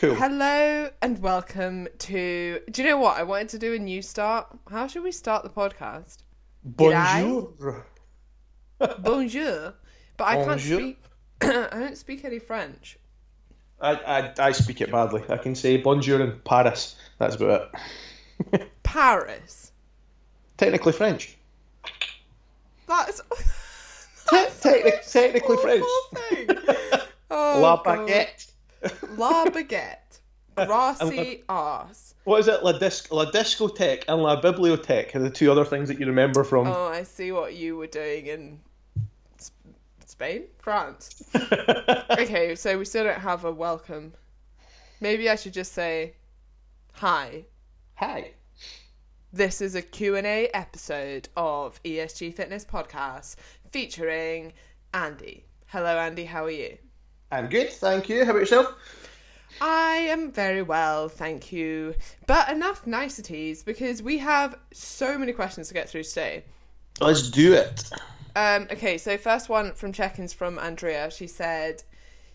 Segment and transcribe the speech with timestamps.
[0.00, 0.14] Cool.
[0.14, 2.60] Hello and welcome to.
[2.70, 3.16] Do you know what?
[3.16, 4.46] I wanted to do a new start.
[4.70, 6.18] How should we start the podcast?
[6.64, 7.86] Bonjour.
[8.98, 9.74] Bonjour.
[10.18, 10.78] But I can't Bonjour.
[10.80, 10.98] speak.
[11.40, 12.98] I don't speak any French.
[13.80, 15.22] I, I, I speak it badly.
[15.30, 16.96] I can say bonjour in Paris.
[17.18, 17.70] That's about
[18.52, 18.70] it.
[18.82, 19.72] Paris.
[20.58, 21.36] Technically French.
[22.86, 23.20] That's.
[24.28, 25.84] Te- that's technic- technically French.
[26.14, 26.48] thing.
[27.28, 28.52] Oh, La baguette.
[29.16, 30.20] La baguette.
[30.56, 32.14] Grassy arse.
[32.24, 32.62] What is it?
[32.64, 36.44] La, disc- La discotheque and La bibliothèque are the two other things that you remember
[36.44, 36.66] from.
[36.66, 38.60] Oh, I see what you were doing in
[39.38, 39.52] S-
[40.06, 40.44] Spain?
[40.58, 41.22] France.
[42.18, 44.14] Okay, so we still don't have a welcome.
[45.00, 46.14] Maybe I should just say
[46.94, 47.44] hi.
[47.96, 48.30] Hi.
[49.32, 53.36] This is a Q&A episode of ESG Fitness Podcast
[53.70, 54.54] featuring
[54.94, 55.44] Andy.
[55.66, 56.78] Hello Andy, how are you?
[57.30, 58.24] I'm good, thank you.
[58.24, 58.74] How about yourself?
[59.60, 61.94] I am very well, thank you.
[62.26, 66.44] But enough niceties because we have so many questions to get through today.
[67.00, 67.90] Let's do it.
[68.34, 71.10] Um, okay, so first one from check-ins from Andrea.
[71.10, 71.82] She said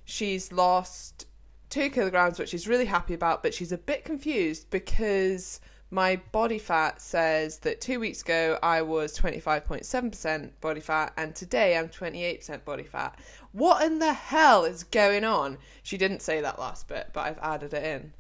[0.04, 1.28] she's lost
[1.70, 5.62] two kilograms, which she's really happy about, but she's a bit confused because
[5.92, 11.78] my body fat says that two weeks ago I was 25.7% body fat and today
[11.78, 13.20] I'm 28% body fat.
[13.52, 15.58] What in the hell is going on?
[15.84, 18.14] She didn't say that last bit, but I've added it in.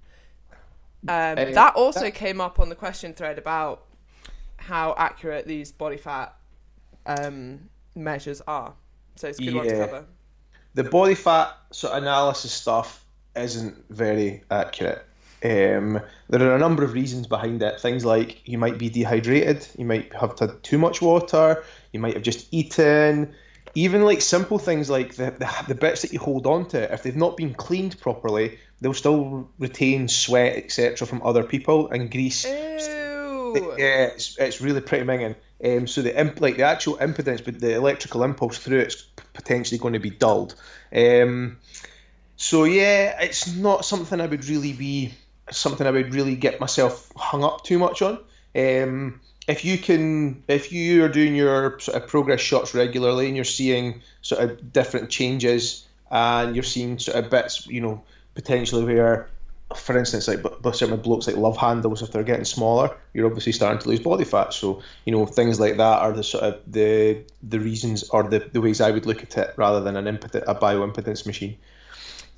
[1.07, 3.85] Um, that also that- came up on the question thread about
[4.57, 6.35] how accurate these body fat
[7.05, 8.73] um, measures are.
[9.15, 10.05] So it's a good one to cover.
[10.73, 15.05] the body fat sort of analysis stuff isn't very accurate.
[15.43, 17.81] Um, there are a number of reasons behind it.
[17.81, 22.13] Things like you might be dehydrated, you might have had too much water, you might
[22.13, 23.33] have just eaten.
[23.73, 27.03] Even like simple things like the, the, the bits that you hold on to, if
[27.03, 32.45] they've not been cleaned properly, they'll still retain sweat, etc., from other people and grease.
[32.45, 33.75] Ew.
[33.77, 35.35] Yeah, it's, it's really pretty minging.
[35.63, 39.01] Um, so the imp, like the actual impedance, but the electrical impulse through it's
[39.33, 40.55] potentially going to be dulled.
[40.93, 41.57] Um,
[42.35, 45.13] so yeah, it's not something I would really be
[45.51, 48.19] something I would really get myself hung up too much on.
[48.55, 53.35] Um, if you can, if you are doing your sort of progress shots regularly and
[53.35, 58.03] you're seeing sort of different changes and you're seeing sort of bits, you know,
[58.35, 59.29] potentially where
[59.75, 63.51] for instance, like but certain blokes like love handles, if they're getting smaller, you're obviously
[63.51, 64.53] starting to lose body fat.
[64.53, 68.39] So you know things like that are the sort of the the reasons or the,
[68.39, 71.57] the ways I would look at it rather than an impedance, a bioimpedance machine.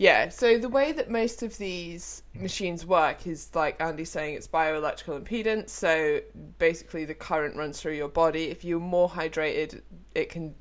[0.04, 4.50] Yeah, so the way that most of these machines work is like Andy's saying, it's
[4.50, 5.70] bioelectrical impedance.
[5.70, 6.20] So
[6.58, 8.50] basically, the current runs through your body.
[8.50, 9.82] If you're more hydrated,
[10.14, 10.54] it can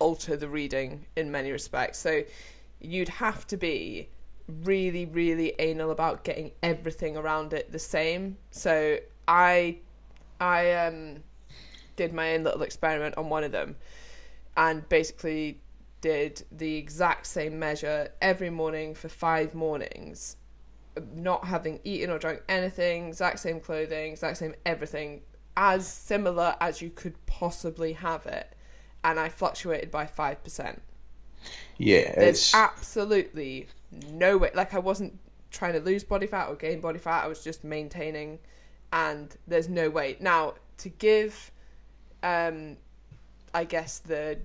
[0.00, 1.96] alter the reading in many respects.
[2.00, 2.24] So
[2.80, 4.08] you'd have to be
[4.64, 8.36] really, really anal about getting everything around it the same.
[8.50, 8.98] So
[9.28, 9.78] I,
[10.40, 11.22] I um,
[11.94, 13.76] did my own little experiment on one of them,
[14.56, 15.60] and basically
[16.00, 20.36] did the exact same measure every morning for five mornings,
[21.14, 25.22] not having eaten or drunk anything, exact same clothing, exact same everything,
[25.56, 28.54] as similar as you could possibly have it.
[29.04, 30.78] And I fluctuated by 5%.
[31.78, 33.68] Yeah, There's it's absolutely
[34.10, 34.50] no way.
[34.54, 35.18] Like, I wasn't
[35.50, 38.38] trying to lose body fat or gain body fat, I was just maintaining,
[38.92, 40.16] and there's no way.
[40.20, 41.50] Now, to give,
[42.22, 42.76] um,
[43.54, 44.38] I guess, the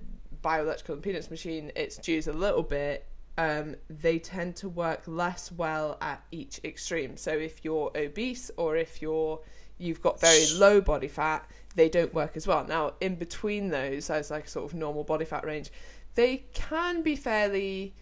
[0.44, 3.06] bioelectrical impedance machine its dues a little bit,
[3.38, 7.16] um, they tend to work less well at each extreme.
[7.16, 9.40] So if you're obese or if you're
[9.78, 12.64] you've got very low body fat, they don't work as well.
[12.64, 15.70] Now, in between those, as like sort of normal body fat range,
[16.14, 17.94] they can be fairly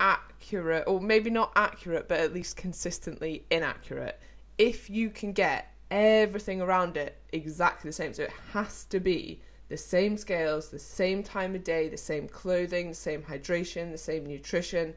[0.00, 4.18] accurate, or maybe not accurate, but at least consistently inaccurate.
[4.58, 9.40] If you can get everything around it exactly the same, so it has to be
[9.68, 13.98] the same scales, the same time of day, the same clothing, the same hydration, the
[13.98, 14.94] same nutrition.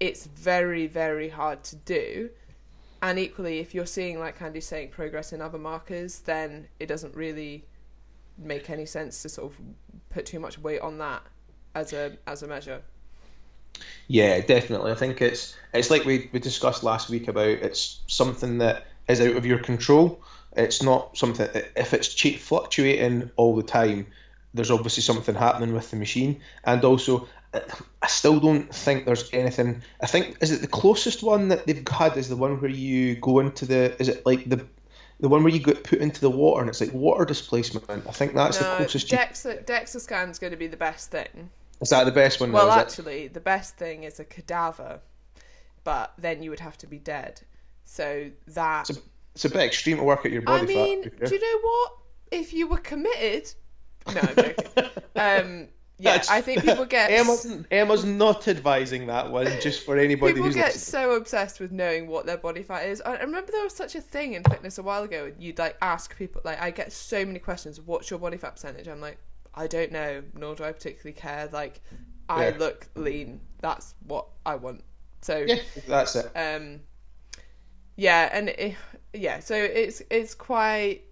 [0.00, 2.30] It's very, very hard to do.
[3.02, 7.14] And equally, if you're seeing, like Andy's saying, progress in other markers, then it doesn't
[7.14, 7.64] really
[8.36, 9.58] make any sense to sort of
[10.10, 11.22] put too much weight on that
[11.74, 12.82] as a as a measure.
[14.08, 14.92] Yeah, definitely.
[14.92, 19.20] I think it's it's like we, we discussed last week about it's something that is
[19.20, 20.22] out of your control.
[20.56, 24.06] It's not something if it's cheap fluctuating all the time.
[24.52, 29.82] There's obviously something happening with the machine, and also I still don't think there's anything.
[30.00, 33.14] I think is it the closest one that they've had is the one where you
[33.16, 34.66] go into the is it like the
[35.20, 37.84] the one where you get put into the water and it's like water displacement.
[37.88, 39.12] I think that's the closest.
[39.12, 41.50] You, DEXA, DEXA scan's going to be the best thing.
[41.82, 42.52] is that the best one?
[42.52, 45.00] Well, now, is actually, the best thing is a cadaver
[45.84, 47.40] but then you would have to be dead.
[47.84, 48.98] So that a,
[49.34, 51.28] it's a bit extreme to work at your body I mean, fat.
[51.28, 51.92] do you know what?
[52.30, 53.52] If you were committed,
[54.14, 54.66] no, I'm joking.
[55.16, 55.68] um,
[55.98, 60.32] yeah, That's- I think people get Emma's, Emma's not advising that one just for anybody
[60.32, 61.02] people who's get listening.
[61.02, 63.02] so obsessed with knowing what their body fat is.
[63.04, 65.30] I I remember there was such a thing in fitness a while ago.
[65.38, 67.80] You'd like ask people, like I get so many questions.
[67.80, 68.88] What's your body fat percentage?
[68.88, 69.18] I'm like,
[69.54, 71.48] I don't know, nor do I particularly care.
[71.52, 71.80] Like,
[72.30, 72.56] I Yeah.
[72.58, 73.40] look lean.
[73.60, 74.82] That's what I want.
[75.20, 75.56] So Yeah,
[75.86, 76.30] that's it.
[76.34, 76.80] um
[77.96, 78.76] yeah and it,
[79.12, 81.02] yeah so it's it's quite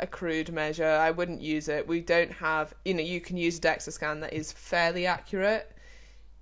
[0.00, 0.84] a crude measure.
[0.84, 1.86] I wouldn't use it.
[1.86, 5.70] We don't have you know you can use a dexa scan that is fairly accurate.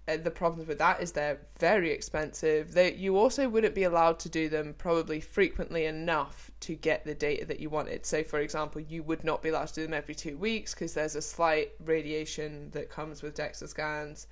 [0.09, 2.73] Uh, the problems with that is they're very expensive.
[2.73, 7.15] They, you also wouldn't be allowed to do them probably frequently enough to get the
[7.15, 8.07] data that you wanted.
[8.07, 10.95] So for example you would not be allowed to do them every two weeks because
[10.95, 14.27] there's a slight radiation that comes with dexa scans.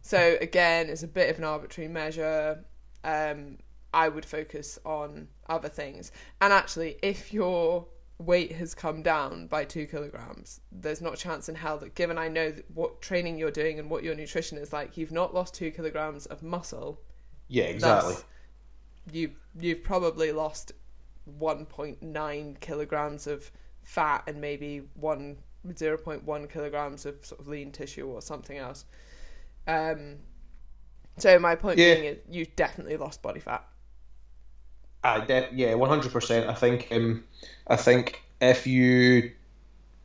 [0.00, 2.64] So again, it's a bit of an arbitrary measure.
[3.04, 3.58] Um,
[3.96, 6.12] I would focus on other things.
[6.42, 7.86] And actually, if your
[8.18, 12.18] weight has come down by two kilograms, there's not a chance in hell that, given
[12.18, 15.32] I know that what training you're doing and what your nutrition is like, you've not
[15.32, 17.00] lost two kilograms of muscle.
[17.48, 18.16] Yeah, exactly.
[19.10, 20.72] You you've probably lost
[21.40, 23.50] 1.9 kilograms of
[23.82, 28.84] fat and maybe one 0.1 kilograms of sort of lean tissue or something else.
[29.66, 30.16] Um,
[31.16, 31.94] so my point Yeah.
[31.94, 33.66] being is you definitely lost body fat.
[35.12, 36.48] I de- yeah, one hundred percent.
[36.48, 37.24] I think um,
[37.66, 39.32] I think if you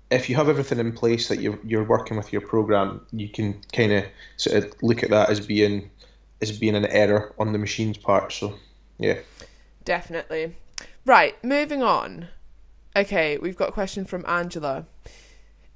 [0.09, 3.61] if you have everything in place that you're you're working with your program, you can
[3.73, 4.05] kind of
[4.37, 5.89] sort of look at that as being
[6.41, 8.31] as being an error on the machine's part.
[8.31, 8.55] So
[8.99, 9.19] yeah,
[9.85, 10.55] Definitely.
[11.05, 12.27] Right, moving on.
[12.95, 14.85] Okay, we've got a question from Angela.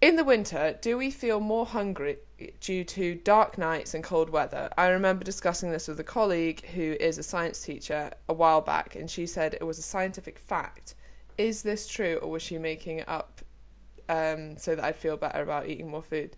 [0.05, 2.19] In the winter, do we feel more hungry
[2.59, 4.69] due to dark nights and cold weather?
[4.77, 8.93] I remember discussing this with a colleague who is a science teacher a while back,
[8.95, 10.93] and she said it was a scientific fact.
[11.39, 13.41] Is this true, or was she making it up
[14.07, 16.37] um, so that I'd feel better about eating more food?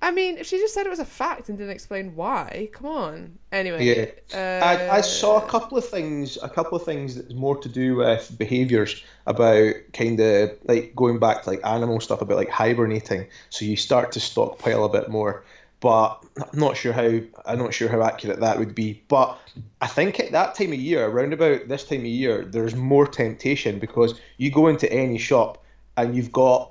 [0.00, 2.86] I mean, if she just said it was a fact and didn't explain why, come
[2.86, 3.38] on.
[3.50, 3.84] Anyway,
[4.30, 4.36] Yeah.
[4.38, 7.68] uh, I, I saw a couple of things, a couple of things that's more to
[7.68, 12.48] do with behaviours about kind of like going back to like animal stuff about like
[12.50, 13.26] hibernating.
[13.50, 15.42] So you start to stockpile a bit more,
[15.80, 19.02] but I'm not sure how I'm not sure how accurate that would be.
[19.08, 19.36] But
[19.80, 23.06] I think at that time of year, around about this time of year, there's more
[23.06, 25.64] temptation because you go into any shop
[25.96, 26.70] and you've got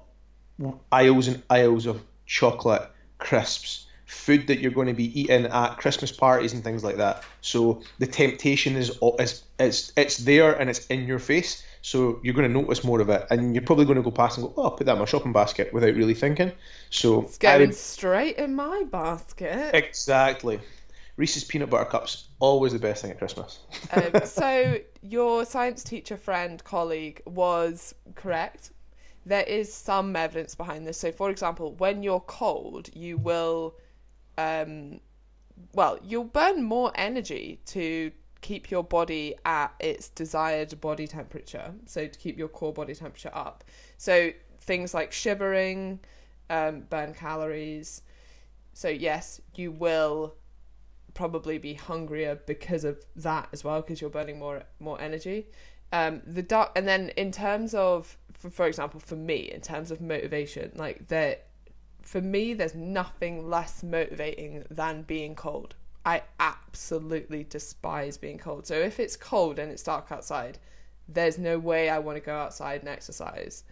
[0.93, 6.11] aisles and aisles of chocolate, crisps, food that you're going to be eating at Christmas
[6.11, 7.23] parties and things like that.
[7.41, 11.63] So the temptation is is it's it's there and it's in your face.
[11.81, 14.37] So you're going to notice more of it, and you're probably going to go past
[14.37, 16.51] and go, "Oh, I'll put that in my shopping basket" without really thinking.
[16.89, 19.73] So it's going would- straight in my basket.
[19.73, 20.59] exactly.
[21.17, 23.59] Reese's peanut butter cups always the best thing at Christmas.
[23.91, 28.71] um, so your science teacher friend colleague was correct
[29.27, 30.97] there is some evidence behind this.
[30.97, 33.75] So for example when you're cold you will
[34.37, 34.99] um
[35.73, 42.05] well you'll burn more energy to keep your body at its desired body temperature so
[42.07, 43.63] to keep your core body temperature up.
[43.97, 44.31] So
[44.61, 45.99] things like shivering
[46.49, 48.03] um, burn calories.
[48.73, 50.35] So yes you will
[51.13, 55.47] probably be hungrier because of that as well because you're burning more more energy.
[55.91, 59.91] Um the dark and then in terms of for, for example for me in terms
[59.91, 61.37] of motivation like there
[62.01, 65.75] for me there's nothing less motivating than being cold
[66.05, 70.57] i absolutely despise being cold so if it's cold and it's dark outside
[71.09, 73.63] there's no way i want to go outside and exercise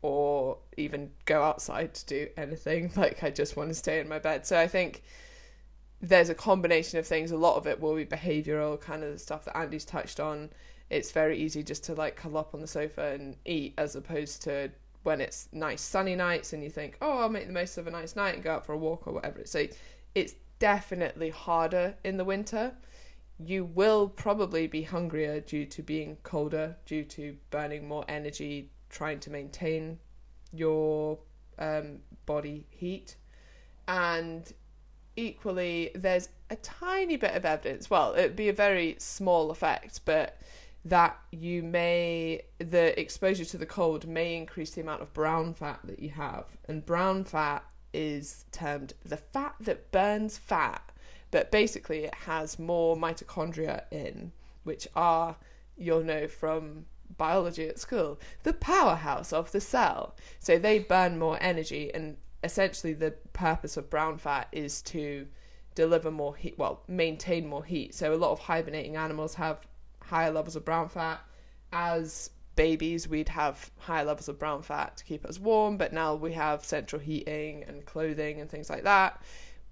[0.00, 4.18] or even go outside to do anything like i just want to stay in my
[4.18, 5.02] bed so i think
[6.02, 7.30] there's a combination of things.
[7.30, 10.50] A lot of it will be behavioural, kind of the stuff that Andy's touched on.
[10.92, 14.42] It's very easy just to like curl up on the sofa and eat, as opposed
[14.42, 14.70] to
[15.02, 17.90] when it's nice sunny nights and you think, oh, I'll make the most of a
[17.90, 19.42] nice night and go out for a walk or whatever.
[19.44, 19.66] So
[20.14, 22.72] it's definitely harder in the winter.
[23.38, 29.18] You will probably be hungrier due to being colder, due to burning more energy, trying
[29.20, 29.98] to maintain
[30.52, 31.18] your
[31.58, 33.16] um, body heat.
[33.88, 34.52] And
[35.16, 40.38] equally there's a tiny bit of evidence well it'd be a very small effect but
[40.84, 45.78] that you may the exposure to the cold may increase the amount of brown fat
[45.84, 50.82] that you have and brown fat is termed the fat that burns fat
[51.30, 54.32] but basically it has more mitochondria in
[54.64, 55.36] which are
[55.76, 56.84] you'll know from
[57.16, 62.92] biology at school the powerhouse of the cell so they burn more energy and essentially
[62.92, 65.26] the purpose of brown fat is to
[65.74, 67.94] deliver more heat, well, maintain more heat.
[67.94, 69.66] So a lot of hibernating animals have
[70.12, 71.20] higher levels of brown fat.
[71.72, 76.14] As babies, we'd have higher levels of brown fat to keep us warm, but now
[76.14, 79.22] we have central heating and clothing and things like that.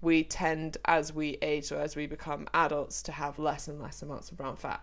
[0.01, 4.01] We tend, as we age or as we become adults, to have less and less
[4.01, 4.81] amounts of brown fat.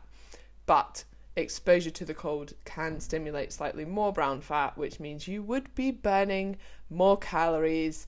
[0.64, 1.02] But
[1.34, 5.90] exposure to the cold can stimulate slightly more brown fat, which means you would be
[5.90, 6.56] burning
[6.88, 8.06] more calories.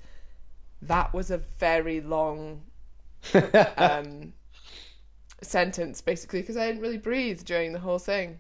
[0.83, 2.63] That was a very long
[3.77, 4.35] um,
[5.43, 8.39] sentence, basically, because I didn't really breathe during the whole thing.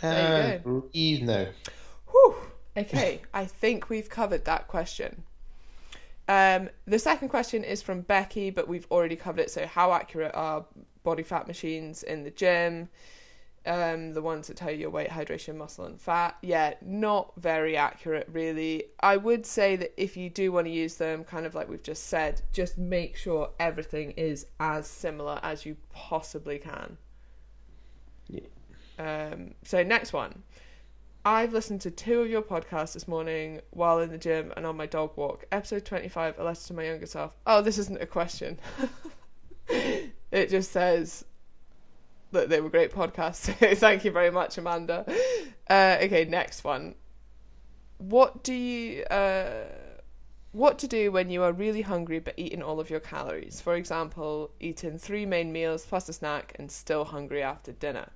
[0.00, 0.80] There you go.
[0.92, 1.46] Breathe now.
[2.10, 2.36] Whew.
[2.76, 5.24] Okay, I think we've covered that question.
[6.28, 9.50] Um, the second question is from Becky, but we've already covered it.
[9.50, 10.64] So, how accurate are
[11.02, 12.88] body fat machines in the gym?
[13.66, 16.36] Um, the ones that tell you your weight, hydration, muscle, and fat.
[16.42, 18.84] Yeah, not very accurate, really.
[19.00, 21.82] I would say that if you do want to use them, kind of like we've
[21.82, 26.98] just said, just make sure everything is as similar as you possibly can.
[28.28, 28.40] Yeah.
[28.98, 30.42] Um, so, next one.
[31.24, 34.76] I've listened to two of your podcasts this morning while in the gym and on
[34.76, 35.44] my dog walk.
[35.52, 37.36] Episode 25, A Letter to My Younger Self.
[37.46, 38.58] Oh, this isn't a question.
[39.68, 41.24] it just says,
[42.32, 43.52] that they were great podcasts.
[43.78, 45.04] Thank you very much, Amanda.
[45.68, 46.94] Uh, okay, next one.
[47.98, 49.64] What do you uh,
[50.52, 53.60] what to do when you are really hungry but eating all of your calories?
[53.60, 58.08] For example, eating three main meals plus a snack and still hungry after dinner.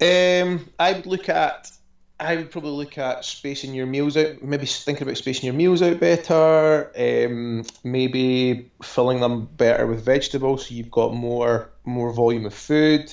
[0.00, 1.70] Um, I would look at
[2.18, 4.42] I would probably look at spacing your meals out.
[4.42, 6.90] Maybe thinking about spacing your meals out better.
[6.96, 13.12] Um, maybe filling them better with vegetables, so you've got more more volume of food.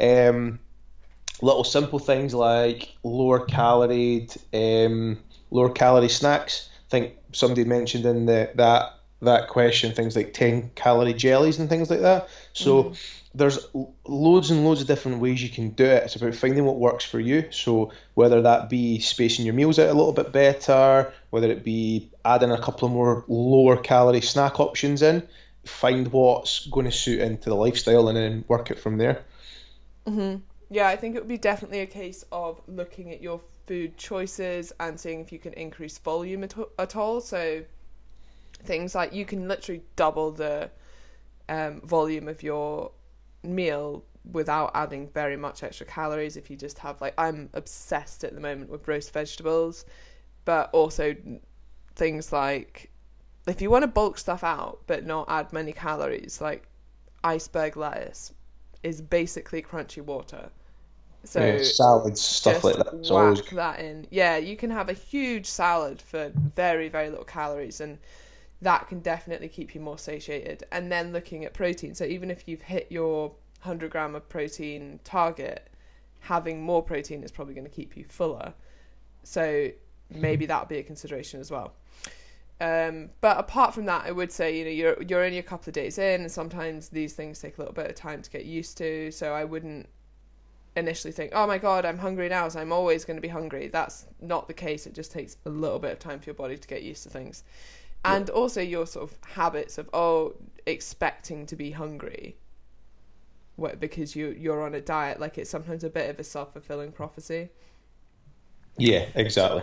[0.00, 0.58] Um,
[1.40, 5.18] little simple things like lower calorie um,
[5.50, 6.68] lower calorie snacks.
[6.88, 11.68] I think somebody mentioned in the that that question things like ten calorie jellies and
[11.68, 12.28] things like that.
[12.52, 12.84] So.
[12.84, 12.96] Mm
[13.34, 13.66] there's
[14.04, 16.04] loads and loads of different ways you can do it.
[16.04, 17.50] It's about finding what works for you.
[17.50, 22.10] So whether that be spacing your meals out a little bit better, whether it be
[22.24, 25.26] adding a couple of more lower calorie snack options in,
[25.64, 29.24] find what's going to suit into the lifestyle and then work it from there.
[30.06, 30.40] Mm-hmm.
[30.70, 34.72] Yeah, I think it would be definitely a case of looking at your food choices
[34.80, 37.20] and seeing if you can increase volume at, at all.
[37.20, 37.64] So
[38.64, 40.70] things like you can literally double the
[41.48, 42.92] um, volume of your
[43.42, 48.34] meal without adding very much extra calories if you just have like I'm obsessed at
[48.34, 49.84] the moment with roast vegetables
[50.44, 51.16] but also
[51.96, 52.91] things like
[53.46, 56.66] if you want to bulk stuff out but not add many calories like
[57.24, 58.32] iceberg lettuce
[58.82, 60.50] is basically crunchy water
[61.24, 63.42] so yeah, salads stuff like that whack always...
[63.50, 67.98] that in yeah you can have a huge salad for very very little calories and
[68.62, 70.64] that can definitely keep you more satiated.
[70.72, 71.94] And then looking at protein.
[71.94, 73.28] So even if you've hit your
[73.62, 75.68] 100 gram of protein target,
[76.20, 78.54] having more protein is probably going to keep you fuller.
[79.24, 79.68] So
[80.10, 81.74] maybe that would be a consideration as well.
[82.62, 85.70] Um, but apart from that, I would say you know you're you're only a couple
[85.70, 88.44] of days in, and sometimes these things take a little bit of time to get
[88.44, 89.10] used to.
[89.10, 89.88] So I wouldn't
[90.76, 93.68] initially think, oh my god, I'm hungry now, so I'm always going to be hungry.
[93.68, 94.86] That's not the case.
[94.86, 97.10] It just takes a little bit of time for your body to get used to
[97.10, 97.44] things
[98.04, 98.34] and yeah.
[98.34, 100.34] also your sort of habits of oh
[100.66, 102.36] expecting to be hungry
[103.56, 106.92] what, because you you're on a diet like it's sometimes a bit of a self-fulfilling
[106.92, 107.48] prophecy
[108.76, 109.62] yeah exactly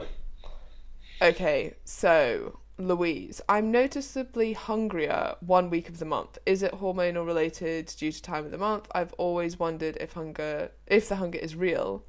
[1.22, 6.38] okay so louise i'm noticeably hungrier one week of the month.
[6.46, 8.88] Is it hormonal related due to time of the month?
[8.94, 12.04] I've always wondered if hunger if the hunger is real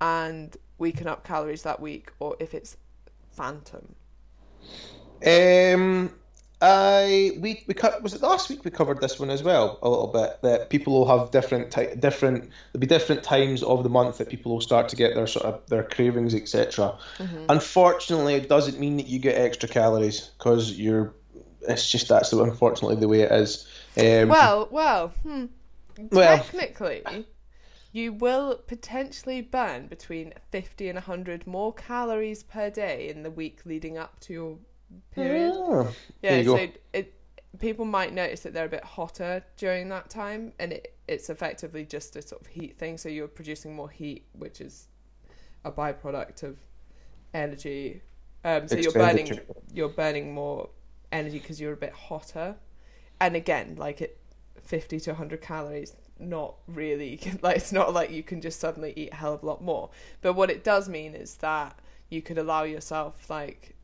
[0.00, 2.76] and we can up calories that week or if it's
[3.30, 3.94] phantom.
[5.24, 6.14] Um,
[6.60, 9.88] I we we cut was it last week we covered this one as well a
[9.88, 13.88] little bit that people will have different ty- different there'll be different times of the
[13.88, 16.96] month that people will start to get their sort of their cravings etc.
[17.18, 17.46] Mm-hmm.
[17.48, 21.12] Unfortunately, it doesn't mean that you get extra calories because you're
[21.68, 23.66] it's just that's the, unfortunately the way it is.
[23.96, 25.46] Um, well, well, hmm.
[26.10, 27.26] well, technically,
[27.92, 33.60] you will potentially burn between 50 and 100 more calories per day in the week
[33.64, 34.58] leading up to your
[35.12, 35.52] period.
[35.54, 36.56] Oh, yeah, so
[36.92, 37.14] it
[37.58, 41.84] people might notice that they're a bit hotter during that time, and it it's effectively
[41.84, 42.98] just a sort of heat thing.
[42.98, 44.88] So you're producing more heat, which is
[45.64, 46.56] a byproduct of
[47.32, 48.02] energy.
[48.44, 49.40] Um, so you're burning
[49.72, 50.68] you're burning more
[51.12, 52.56] energy because you're a bit hotter,
[53.20, 54.18] and again, like it,
[54.62, 55.94] fifty to hundred calories.
[56.18, 59.46] Not really like it's not like you can just suddenly eat a hell of a
[59.46, 59.90] lot more.
[60.20, 63.74] But what it does mean is that you could allow yourself like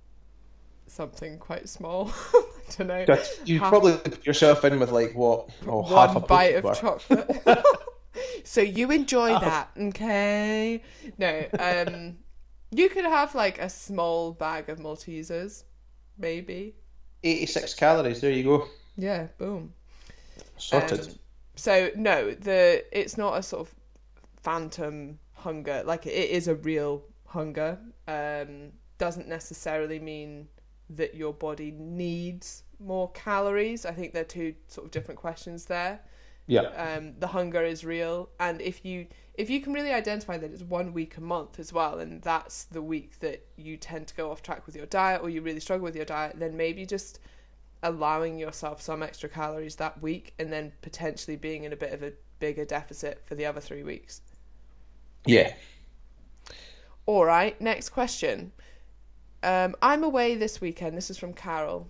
[0.91, 2.13] something quite small,
[2.79, 3.05] don't know.
[3.45, 5.49] You half- probably put yourself in with like what?
[5.67, 6.75] Oh, one half a bite of bar.
[6.75, 7.65] chocolate.
[8.45, 9.41] so you enjoy Oh.
[9.41, 10.83] that, okay?
[11.19, 12.19] No, um,
[12.71, 15.65] you could have like a small bag of Maltesers,
[16.19, 16.75] maybe.
[17.23, 18.21] 86 calories.
[18.21, 18.67] There you go.
[18.97, 19.73] Yeah, boom.
[20.57, 21.01] Sorted.
[21.01, 21.07] Um,
[21.57, 23.75] so no, the it's not a sort of
[24.43, 25.83] phantom hunger.
[25.85, 27.79] Like it is a real hunger.
[28.09, 30.49] Um, doesn't necessarily mean
[30.91, 33.87] that your body needs more calories.
[33.87, 36.01] I think they're two sort of different questions there.
[36.47, 36.63] yeah.
[36.63, 40.63] Um, the hunger is real, and if you if you can really identify that it's
[40.63, 44.31] one week a month as well, and that's the week that you tend to go
[44.31, 47.21] off track with your diet, or you really struggle with your diet, then maybe just
[47.83, 52.03] allowing yourself some extra calories that week, and then potentially being in a bit of
[52.03, 54.21] a bigger deficit for the other three weeks.
[55.27, 55.55] Yeah.
[57.07, 58.53] All right, next question.
[59.43, 60.97] Um, I'm away this weekend.
[60.97, 61.89] This is from Carol.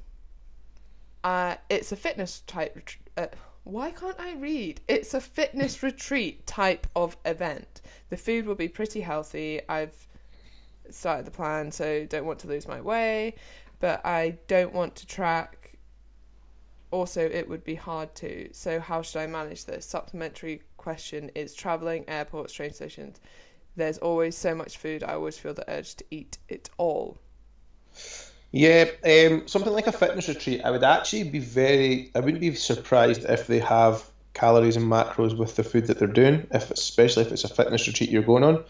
[1.25, 2.77] Uh, it's a fitness type.
[2.77, 3.27] ret- Uh,
[3.65, 4.81] why can't I read?
[4.89, 7.83] It's a fitness retreat type of event.
[8.09, 9.61] The food will be pretty healthy.
[9.69, 10.07] I've
[10.91, 13.35] started the plan, so don't want to lose my way,
[13.81, 15.57] but I don't want to track.
[16.91, 18.49] Also, it would be hard to.
[18.53, 19.87] So, how should I manage this?
[19.87, 23.21] Supplementary question is traveling, airports, train stations.
[23.77, 25.05] There's always so much food.
[25.05, 27.19] I always feel the urge to eat it all.
[28.53, 30.63] Yeah, um, something like a fitness retreat.
[30.65, 32.11] I would actually be very.
[32.15, 34.05] I wouldn't be surprised if they have
[34.35, 36.47] calories and macros with the food that they're doing.
[36.51, 38.65] If especially if it's a fitness retreat you're going on,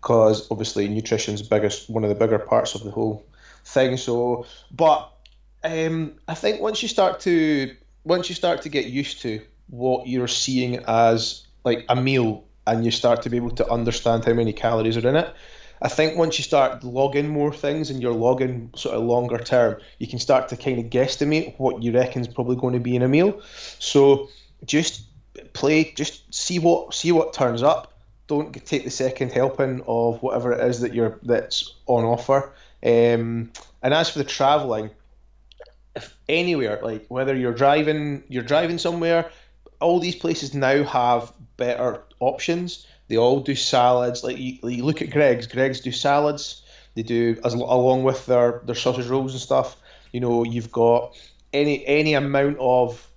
[0.00, 3.26] because obviously nutrition's biggest one of the bigger parts of the whole
[3.64, 3.98] thing.
[3.98, 5.12] So, but
[5.62, 10.06] um, I think once you start to once you start to get used to what
[10.06, 14.32] you're seeing as like a meal, and you start to be able to understand how
[14.32, 15.34] many calories are in it.
[15.82, 19.80] I think once you start logging more things and you're logging sort of longer term,
[19.98, 22.96] you can start to kind of guesstimate what you reckon is probably going to be
[22.96, 23.40] in a meal.
[23.78, 24.28] So
[24.64, 25.02] just
[25.52, 27.92] play, just see what see what turns up.
[28.26, 32.52] Don't take the second helping of whatever it is that you're that's on offer.
[32.82, 34.90] Um, and as for the traveling,
[35.94, 39.30] if anywhere like whether you're driving, you're driving somewhere,
[39.80, 42.86] all these places now have better options.
[43.08, 44.24] They all do salads.
[44.24, 45.46] Like you, you look at Greggs.
[45.46, 46.62] Greggs do salads.
[46.94, 49.76] They do as along with their their sausage rolls and stuff.
[50.12, 51.16] You know, you've got
[51.52, 53.08] any any amount of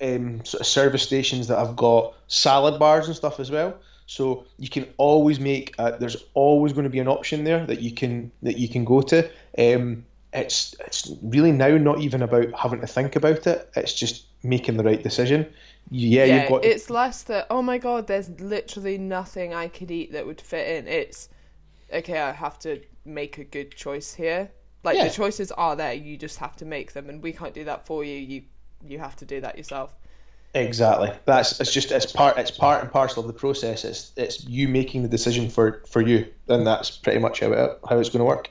[0.00, 3.78] um, sort of service stations that have got salad bars and stuff as well.
[4.06, 5.74] So you can always make.
[5.78, 8.84] A, there's always going to be an option there that you can that you can
[8.84, 9.30] go to.
[9.56, 13.70] Um, it's it's really now not even about having to think about it.
[13.76, 15.52] It's just making the right decision.
[15.90, 16.64] Yeah, yeah, you've got.
[16.64, 20.68] it's less that oh my god, there's literally nothing I could eat that would fit
[20.76, 20.86] in.
[20.86, 21.28] It's
[21.92, 24.50] okay, I have to make a good choice here.
[24.84, 25.04] Like Yeah.
[25.04, 27.86] the choices are there, you just have to make them, and we can't do that
[27.86, 28.16] for you.
[28.16, 28.42] You
[28.86, 29.94] you have to do that yourself.
[30.54, 31.12] Exactly.
[31.26, 33.84] That's it's just it's part it's part and parcel of the process.
[33.84, 37.78] It's it's you making the decision for for you, and that's pretty much how it,
[37.88, 38.50] how it's going to work.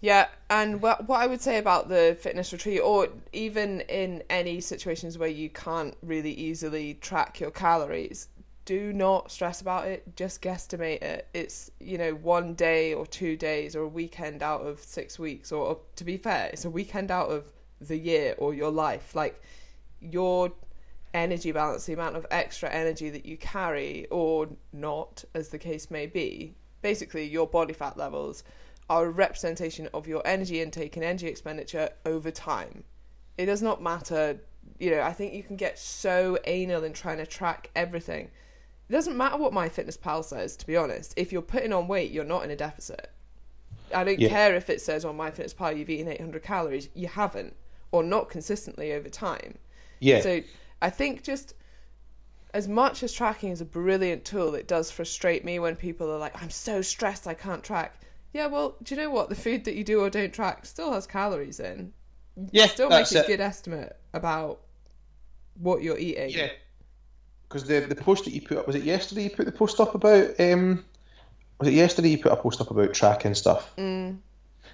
[0.00, 4.60] Yeah, and what what I would say about the fitness retreat, or even in any
[4.60, 8.28] situations where you can't really easily track your calories,
[8.66, 10.14] do not stress about it.
[10.14, 11.26] Just guesstimate it.
[11.32, 15.52] It's you know one day or two days or a weekend out of six weeks,
[15.52, 17.46] or to be fair, it's a weekend out of
[17.80, 19.14] the year or your life.
[19.14, 19.42] Like
[20.02, 20.52] your
[21.14, 25.90] energy balance, the amount of extra energy that you carry or not, as the case
[25.90, 28.44] may be, basically your body fat levels
[28.92, 32.84] are a representation of your energy intake and energy expenditure over time.
[33.38, 34.38] It does not matter,
[34.78, 38.30] you know, I think you can get so anal in trying to track everything.
[38.90, 41.14] It doesn't matter what MyFitnessPal says, to be honest.
[41.16, 43.10] If you're putting on weight, you're not in a deficit.
[43.94, 44.28] I don't Yeah.
[44.28, 47.56] care if it says on MyFitnessPal you've eaten 800 calories, you haven't,
[47.92, 49.56] or not consistently over time.
[50.00, 50.20] Yeah.
[50.20, 50.42] So
[50.82, 51.54] I think just
[52.52, 56.18] as much as tracking is a brilliant tool, it does frustrate me when people are
[56.18, 57.98] like, I'm so stressed I can't track.
[58.32, 59.28] Yeah, well, do you know what?
[59.28, 61.92] The food that you do or don't track still has calories in.
[62.50, 62.66] yeah.
[62.66, 63.26] Still make a it.
[63.26, 64.60] good estimate about
[65.60, 66.30] what you're eating.
[66.30, 66.48] Yeah.
[67.48, 69.24] Because the the post that you put up was it yesterday?
[69.24, 70.84] You put the post up about um.
[71.58, 73.70] Was it yesterday you put a post up about tracking stuff?
[73.76, 74.12] Yeah.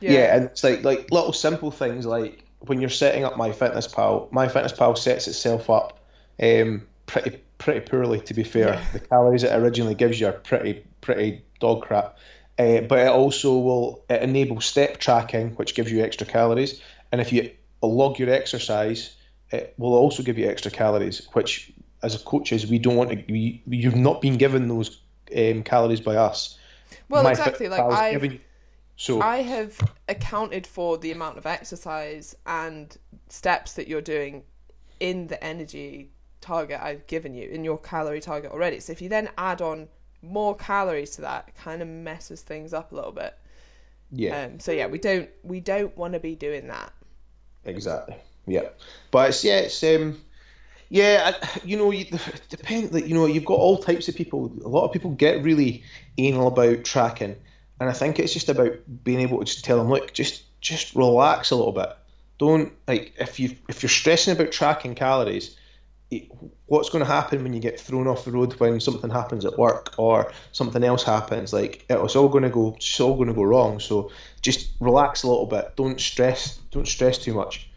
[0.00, 4.96] Yeah, and it's like like little simple things like when you're setting up MyFitnessPal, MyFitnessPal
[4.96, 5.98] sets itself up
[6.40, 8.20] um, pretty pretty poorly.
[8.20, 8.84] To be fair, Yeah.
[8.92, 12.16] the calories it originally gives you are pretty pretty dog crap.
[12.58, 16.80] Uh, but it also will it enables step tracking, which gives you extra calories.
[17.12, 19.14] And if you log your exercise,
[19.50, 21.26] it will also give you extra calories.
[21.32, 23.24] Which, as coaches, we don't want to.
[23.28, 25.00] We, you've not been given those
[25.36, 26.58] um, calories by us.
[27.08, 27.68] Well, exactly.
[27.68, 28.40] Like I've,
[28.96, 32.96] so I have accounted for the amount of exercise and
[33.28, 34.42] steps that you're doing
[34.98, 38.80] in the energy target I've given you in your calorie target already.
[38.80, 39.88] So if you then add on
[40.22, 43.36] more calories to that, kind of messes things up a little bit.
[44.10, 44.44] Yeah.
[44.44, 46.92] Um, so yeah, we don't we don't want to be doing that.
[47.64, 48.16] Exactly.
[48.46, 48.68] Yeah.
[49.10, 50.20] But it's yeah, it's um
[50.90, 52.06] yeah, you know, you,
[52.48, 52.92] depend.
[52.92, 54.52] Like, you know, you've got all types of people.
[54.64, 55.82] A lot of people get really
[56.16, 57.36] anal about tracking,
[57.80, 58.72] and I think it's just about
[59.04, 61.90] being able to just tell them, look, just just relax a little bit.
[62.38, 65.56] Don't like if you if you're stressing about tracking calories,
[66.10, 66.30] it,
[66.68, 69.58] what's going to happen when you get thrown off the road when something happens at
[69.58, 71.52] work or something else happens?
[71.52, 73.80] Like it's all going to go, it's all going to go wrong.
[73.80, 74.10] So
[74.42, 75.72] just relax a little bit.
[75.76, 76.58] Don't stress.
[76.70, 77.68] Don't stress too much.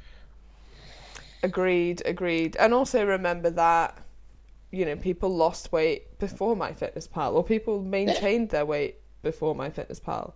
[1.41, 2.56] Agreed, agreed.
[2.58, 3.97] And also remember that,
[4.71, 10.34] you know, people lost weight before MyFitnessPal or people maintained their weight before MyFitnessPal.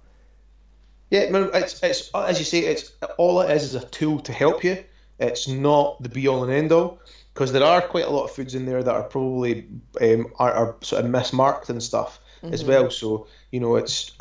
[1.11, 4.63] Yeah, it's it's as you say, it's all it is is a tool to help
[4.63, 4.83] you.
[5.19, 6.99] It's not the be all and end all
[7.35, 9.67] because there are quite a lot of foods in there that are probably
[9.99, 12.53] um, are, are sort of mismarked and stuff mm-hmm.
[12.53, 12.89] as well.
[12.89, 14.13] So you know, it's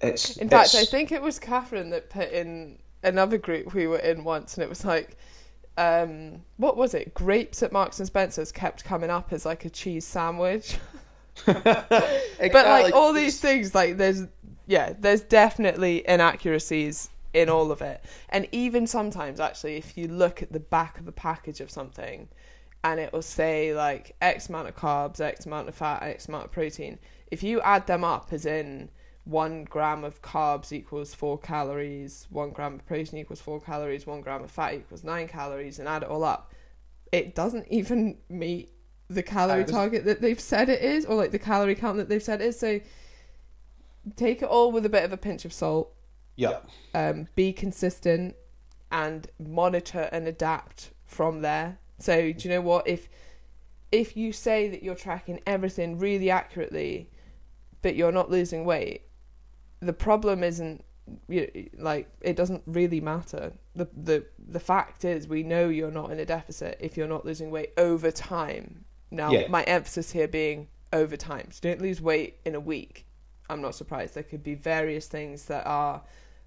[0.00, 0.36] it's.
[0.36, 0.76] In fact, it's...
[0.76, 4.62] I think it was Catherine that put in another group we were in once, and
[4.62, 5.16] it was like
[5.76, 7.14] um, what was it?
[7.14, 10.78] Grapes at Marks and Spencers kept coming up as like a cheese sandwich.
[11.44, 11.90] but
[12.40, 14.22] like all these things, like there's
[14.66, 20.42] yeah, there's definitely inaccuracies in all of it, and even sometimes actually, if you look
[20.42, 22.28] at the back of a package of something,
[22.82, 26.46] and it will say like X amount of carbs, X amount of fat, X amount
[26.46, 26.98] of protein.
[27.30, 28.88] If you add them up, as in
[29.24, 34.22] one gram of carbs equals four calories, one gram of protein equals four calories, one
[34.22, 36.54] gram of fat equals nine calories, and add it all up,
[37.12, 38.72] it doesn't even meet
[39.08, 42.22] the calorie target that they've said it is, or like the calorie count that they've
[42.22, 42.58] said it is.
[42.58, 42.80] So
[44.14, 45.92] take it all with a bit of a pinch of salt.
[46.36, 46.58] Yeah.
[46.94, 48.36] Um, be consistent
[48.92, 51.78] and monitor and adapt from there.
[51.98, 52.86] So do you know what?
[52.86, 53.08] If
[53.92, 57.10] if you say that you're tracking everything really accurately,
[57.82, 59.02] but you're not losing weight,
[59.80, 60.84] the problem isn't
[61.28, 63.52] you, like it doesn't really matter.
[63.74, 67.24] The the the fact is we know you're not in a deficit if you're not
[67.24, 68.84] losing weight over time.
[69.10, 69.46] Now yeah.
[69.48, 71.50] my emphasis here being over time.
[71.50, 73.06] So don't lose weight in a week.
[73.48, 74.14] I'm not surprised.
[74.14, 76.02] There could be various things that are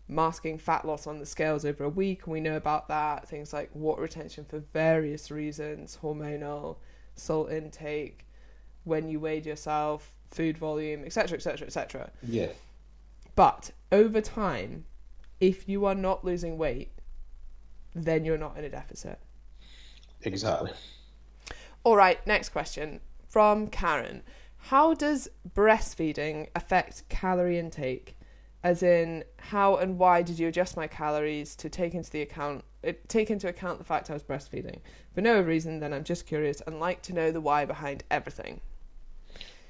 [0.09, 3.27] masking fat loss on the scales over a week, and we know about that.
[3.27, 6.77] Things like water retention for various reasons, hormonal,
[7.15, 8.25] salt intake,
[8.83, 12.11] when you weighed yourself, food volume, etc., etc., etc.
[12.23, 12.49] Yeah.
[13.35, 14.85] But over time,
[15.39, 16.91] if you are not losing weight,
[17.95, 19.19] then you're not in a deficit.
[20.23, 20.71] Exactly.
[21.83, 24.23] All right, next question from Karen.
[24.57, 28.17] How does breastfeeding affect calorie intake?
[28.63, 32.65] As in, how and why did you adjust my calories to take into the account
[32.85, 34.79] uh, take into account the fact I was breastfeeding?
[35.13, 38.59] For no reason, then I'm just curious and like to know the why behind everything.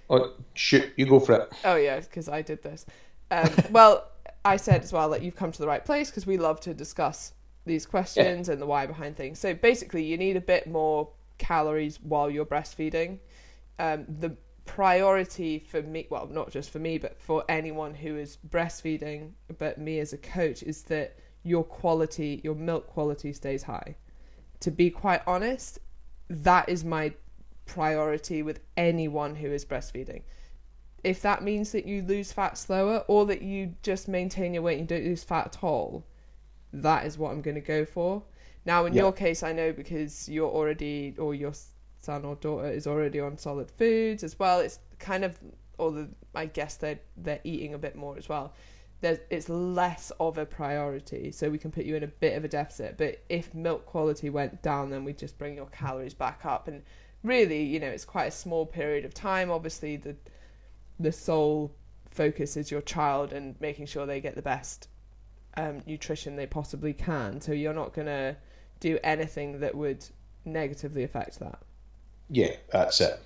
[0.10, 1.54] Oh, shoot, you go for it.
[1.63, 2.86] Oh yeah, because I did this.
[3.30, 4.08] Um, well,
[4.43, 6.73] I said as well that you've come to the right place because we love to
[6.73, 7.34] discuss
[7.65, 8.54] these questions yeah.
[8.54, 9.39] and the why behind things.
[9.39, 13.19] So basically, you need a bit more calories while you're breastfeeding.
[13.78, 14.36] Um, the
[14.75, 19.77] priority for me, well, not just for me, but for anyone who is breastfeeding, but
[19.77, 23.95] me as a coach, is that your quality, your milk quality stays high.
[24.62, 25.79] To be quite honest,
[26.29, 27.13] that is my
[27.65, 30.21] priority with anyone who is breastfeeding
[31.03, 34.79] if that means that you lose fat slower or that you just maintain your weight
[34.79, 36.05] and don't lose fat at all,
[36.73, 38.23] that is what I'm going to go for.
[38.65, 41.53] Now, in your case, I know because you're already, or your
[41.99, 44.59] son or daughter is already on solid foods as well.
[44.59, 45.38] It's kind of,
[45.77, 48.53] or the, I guess they're they're eating a bit more as well.
[49.01, 52.43] There's, it's less of a priority, so we can put you in a bit of
[52.43, 52.97] a deficit.
[52.97, 56.67] But if milk quality went down, then we just bring your calories back up.
[56.67, 56.83] And
[57.23, 59.51] really, you know, it's quite a small period of time.
[59.51, 60.15] Obviously, the
[60.99, 61.73] the sole
[62.05, 64.89] focus is your child and making sure they get the best
[65.55, 67.39] um, nutrition they possibly can.
[67.39, 68.35] So you're not going to
[68.79, 70.05] do anything that would
[70.45, 71.59] negatively affect that.
[72.29, 73.19] Yeah, that's it.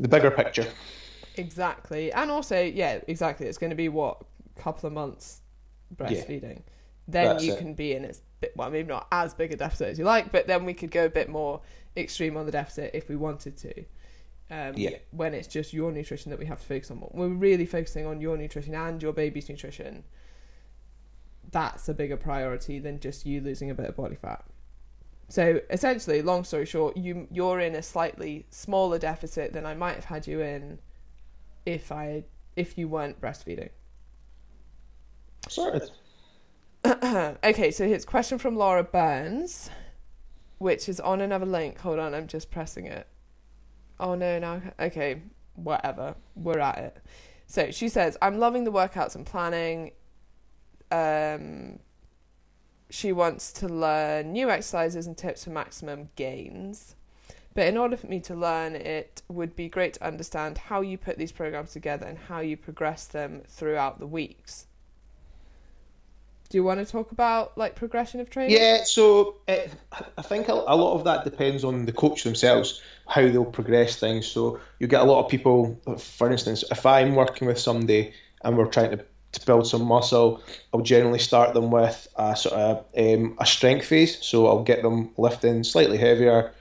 [0.00, 0.66] The bigger picture.
[1.36, 2.12] Exactly.
[2.12, 3.46] And also, yeah, exactly.
[3.46, 4.22] It's going to be what
[4.56, 5.40] a couple of months
[5.94, 6.56] breastfeeding.
[6.56, 6.62] Yeah,
[7.06, 7.58] then you it.
[7.58, 10.30] can be in its bit, well, maybe not as big a deficit as you like,
[10.30, 11.60] but then we could go a bit more
[11.96, 13.84] extreme on the deficit if we wanted to.
[14.50, 14.96] Um, yeah.
[15.10, 17.06] When it's just your nutrition that we have to focus on.
[17.12, 20.04] We're really focusing on your nutrition and your baby's nutrition.
[21.50, 24.44] That's a bigger priority than just you losing a bit of body fat.
[25.28, 29.94] So essentially, long story short, you you're in a slightly smaller deficit than I might
[29.96, 30.78] have had you in
[31.66, 32.24] if I
[32.56, 33.70] if you weren't breastfeeding.
[35.48, 35.80] Sorry.
[37.44, 39.70] okay, so here's a question from Laura Burns.
[40.58, 41.78] which is on another link.
[41.80, 43.06] Hold on, I'm just pressing it.
[44.00, 45.22] Oh no, now okay,
[45.54, 46.14] whatever.
[46.34, 46.96] We're at it.
[47.46, 49.92] So she says, "I'm loving the workouts and planning.
[50.90, 51.80] Um,
[52.90, 56.94] she wants to learn new exercises and tips for maximum gains.
[57.54, 60.96] But in order for me to learn, it would be great to understand how you
[60.96, 64.66] put these programs together and how you progress them throughout the weeks.
[66.48, 68.56] Do you want to talk about like progression of training?
[68.56, 69.70] Yeah, so it,
[70.16, 73.96] I think a, a lot of that depends on the coach themselves, how they'll progress
[73.96, 74.26] things.
[74.26, 78.56] So you get a lot of people, for instance, if I'm working with somebody and
[78.56, 82.84] we're trying to, to build some muscle, I'll generally start them with a sort of
[82.96, 84.24] um, a strength phase.
[84.24, 86.52] So I'll get them lifting slightly heavier,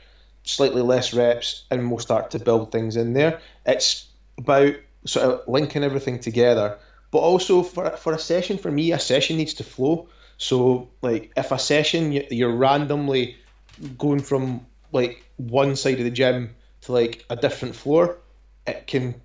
[0.43, 3.39] slightly less reps, and we'll start to build things in there.
[3.65, 4.75] It's about
[5.05, 6.77] sort of linking everything together
[7.11, 10.09] but also for for a session, for me, a session needs to flow.
[10.37, 13.37] So like if a session you're randomly
[13.97, 18.17] going from like one side of the gym to like a different floor,
[18.65, 19.15] it can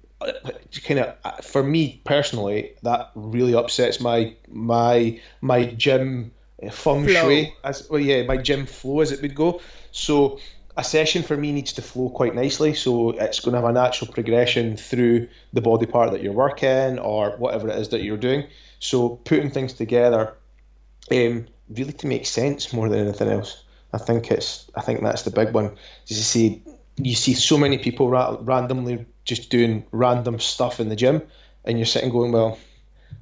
[0.84, 6.32] kind of for me personally that really upsets my my my gym
[6.70, 10.38] feng shui as well yeah my gym flow as it would go so
[10.76, 12.74] a session for me needs to flow quite nicely.
[12.74, 16.98] So it's going to have a natural progression through the body part that you're working
[16.98, 18.46] or whatever it is that you're doing.
[18.78, 20.34] So putting things together
[21.10, 23.62] um, really to make sense more than anything else.
[23.92, 25.76] I think it's I think that's the big one.
[26.10, 26.62] As you see,
[26.96, 31.22] you see so many people ra- randomly just doing random stuff in the gym,
[31.64, 32.58] and you're sitting going, well,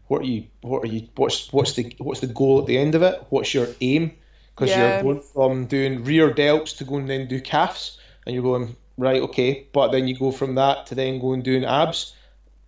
[0.06, 0.46] what are you?
[0.60, 1.08] What are you?
[1.16, 3.24] What's what's the what's the goal at the end of it?
[3.28, 4.12] What's your aim?
[4.60, 4.94] because yeah.
[4.94, 8.76] you're going from doing rear delts to going and then do calves, and you're going
[8.98, 12.14] right, okay, but then you go from that to then going doing abs.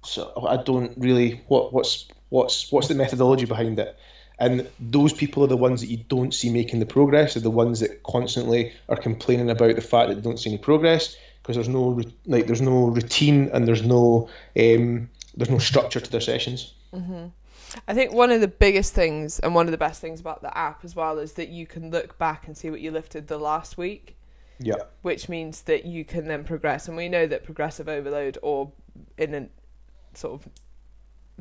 [0.04, 3.96] So I don't really what what's what's what's the methodology behind it.
[4.38, 7.34] And those people are the ones that you don't see making the progress.
[7.34, 10.58] They're the ones that constantly are complaining about the fact that they don't see any
[10.58, 14.28] progress because there's no like there's no routine and there's no
[14.58, 16.74] um, there's no structure to their sessions.
[16.94, 17.26] Mm-hmm.
[17.88, 20.56] I think one of the biggest things and one of the best things about the
[20.56, 23.38] app as well is that you can look back and see what you lifted the
[23.38, 24.16] last week.
[24.58, 24.76] Yeah.
[25.00, 26.86] Which means that you can then progress.
[26.86, 28.70] And we know that progressive overload, or
[29.18, 29.48] in a
[30.14, 30.48] sort of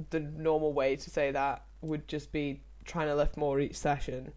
[0.10, 4.32] the normal way to say that, would just be trying to lift more each session,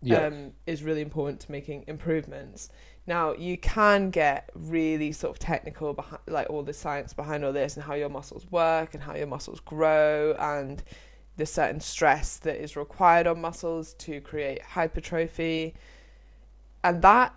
[0.00, 0.26] yeah.
[0.26, 2.70] um, is really important to making improvements.
[3.06, 7.52] Now, you can get really sort of technical behind, like all the science behind all
[7.52, 10.82] this and how your muscles work and how your muscles grow and
[11.36, 15.74] the certain stress that is required on muscles to create hypertrophy.
[16.84, 17.34] And that,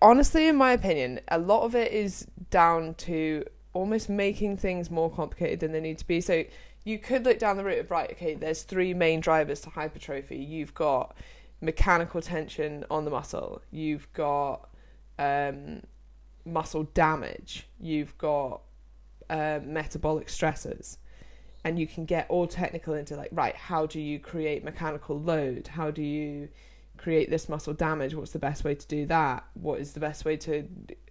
[0.00, 5.10] honestly, in my opinion, a lot of it is down to almost making things more
[5.10, 6.20] complicated than they need to be.
[6.20, 6.44] So
[6.84, 10.36] you could look down the route of, right, okay, there's three main drivers to hypertrophy.
[10.36, 11.16] You've got
[11.60, 14.68] mechanical tension on the muscle, you've got
[15.18, 15.82] um,
[16.44, 18.62] muscle damage, you've got
[19.30, 20.98] uh, metabolic stressors.
[21.66, 25.66] And you can get all technical into like right how do you create mechanical load?
[25.66, 26.50] How do you
[26.98, 28.14] create this muscle damage?
[28.14, 29.44] What's the best way to do that?
[29.54, 30.68] What is the best way to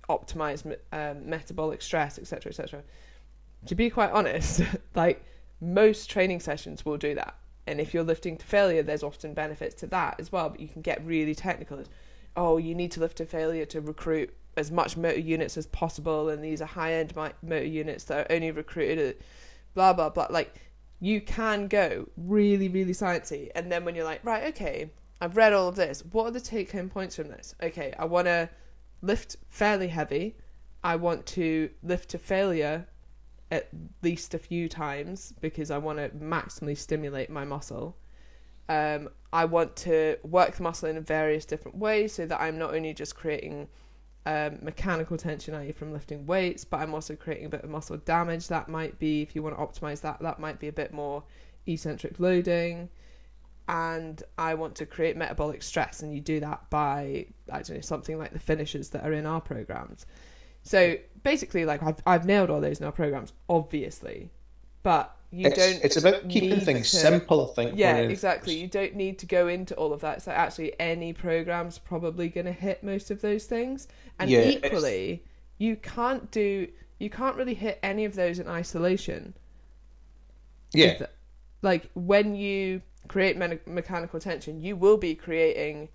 [0.10, 2.84] optimize um, metabolic stress etc etc
[3.66, 4.62] to be quite honest
[4.96, 5.24] like
[5.62, 7.36] most training sessions will do that.
[7.66, 10.68] And if you're lifting to failure there's often benefits to that as well but you
[10.68, 11.80] can get really technical
[12.36, 16.30] oh you need to lift to failure to recruit as much motor units as possible
[16.30, 19.17] and these are high end motor units that are only recruited at
[19.74, 20.28] blah blah blah.
[20.30, 20.56] Like
[21.00, 24.91] you can go really really sciencey, and then when you're like, right, okay,
[25.22, 26.04] I've read all of this.
[26.12, 27.56] What are the take home points from this?
[27.62, 28.50] Okay, I want to
[29.02, 30.38] lift fairly heavy.
[30.84, 32.88] I want to lift to failure
[33.52, 33.69] at
[34.02, 37.96] least a few times because I want to maximally stimulate my muscle.
[38.69, 42.73] Um, I want to work the muscle in various different ways so that I'm not
[42.73, 43.67] only just creating
[44.26, 47.97] um, mechanical tension, i.e., from lifting weights, but I'm also creating a bit of muscle
[47.97, 48.47] damage.
[48.47, 51.23] That might be, if you want to optimize that, that might be a bit more
[51.65, 52.89] eccentric loading.
[53.67, 57.82] And I want to create metabolic stress, and you do that by, I don't know,
[57.82, 60.06] something like the finishers that are in our programs.
[60.63, 64.30] So basically, like I've, I've nailed all those in our programs, obviously,
[64.84, 65.84] but you it's, don't.
[65.84, 67.72] It's about keeping things to, simple, I think.
[67.76, 68.54] Yeah, exactly.
[68.54, 70.22] You don't need to go into all of that.
[70.22, 73.88] So actually, any program's probably going to hit most of those things,
[74.19, 75.24] and yeah, equally, it's...
[75.58, 76.67] you can't do.
[77.00, 79.34] You can't really hit any of those in isolation.
[80.72, 81.08] Yeah.
[81.63, 85.89] like when you create me- mechanical tension, you will be creating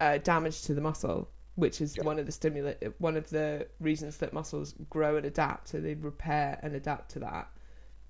[0.00, 2.02] uh, damage to the muscle, which is yeah.
[2.02, 5.68] one of the stimulate, one of the reasons that muscles grow and adapt.
[5.68, 7.48] So they repair and adapt to that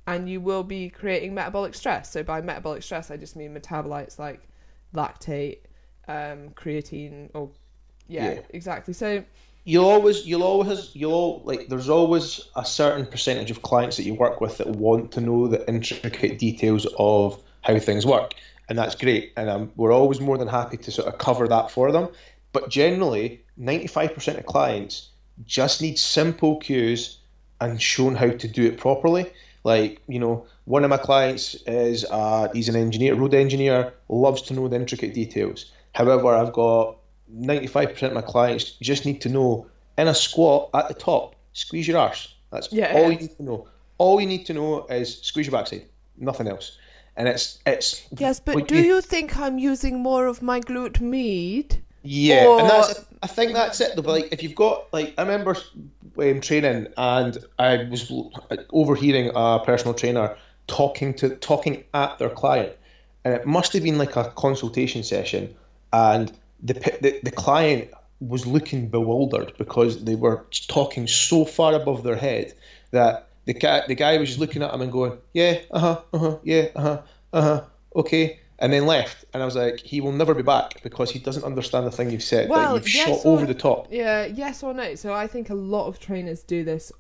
[0.07, 2.11] and you will be creating metabolic stress.
[2.11, 4.49] So by metabolic stress, I just mean metabolites like
[4.95, 5.59] lactate,
[6.09, 7.51] um, creatine, or
[8.09, 8.41] yeah, Yeah.
[8.51, 8.95] exactly.
[8.95, 9.25] So
[9.65, 14.15] you'll always you'll always you'll like there's always a certain percentage of clients that you
[14.15, 18.35] work with that want to know the intricate details of how things work
[18.69, 21.71] and that's great and um, we're always more than happy to sort of cover that
[21.71, 22.09] for them
[22.53, 25.11] but generally 95% of clients
[25.45, 27.19] just need simple cues
[27.61, 29.31] and shown how to do it properly
[29.65, 34.43] like you know one of my clients is uh, he's an engineer road engineer loves
[34.43, 36.97] to know the intricate details however i've got
[37.35, 39.67] 95% of my clients just need to know
[39.99, 42.35] in a squat at the top, squeeze your arse.
[42.51, 43.69] That's Yeah, all you need to know.
[43.99, 46.79] All you need to know is squeeze your backside, nothing else.
[47.17, 51.83] And it's it's yes, but do you think I'm using more of my glute med?
[52.03, 53.95] Yeah, or- and that's I think that's it.
[53.95, 55.55] Though, but like if you've got like I remember
[56.19, 58.11] um, training and I was
[58.73, 60.31] overhearing a personal trainer
[60.67, 62.73] talking to talking at their client,
[63.25, 65.51] and it must have been like a consultation session,
[65.93, 66.31] and
[66.63, 67.87] the the, the client
[68.21, 72.53] was looking bewildered because they were talking so far above their head
[72.93, 75.97] that the guy the guy was just looking at him and going, yeah, uh huh,
[76.13, 76.99] uh huh, yeah, uh huh,
[77.33, 77.61] uh huh,
[77.97, 78.33] okay.
[78.63, 81.43] And then left, and I was like, he will never be back because he doesn't
[81.45, 82.49] understand the thing you've said.
[82.49, 83.89] Well, that you've yes shot or- over the top.
[83.91, 84.95] Yeah, yes or no.
[84.95, 86.93] So I think a lot of trainers do this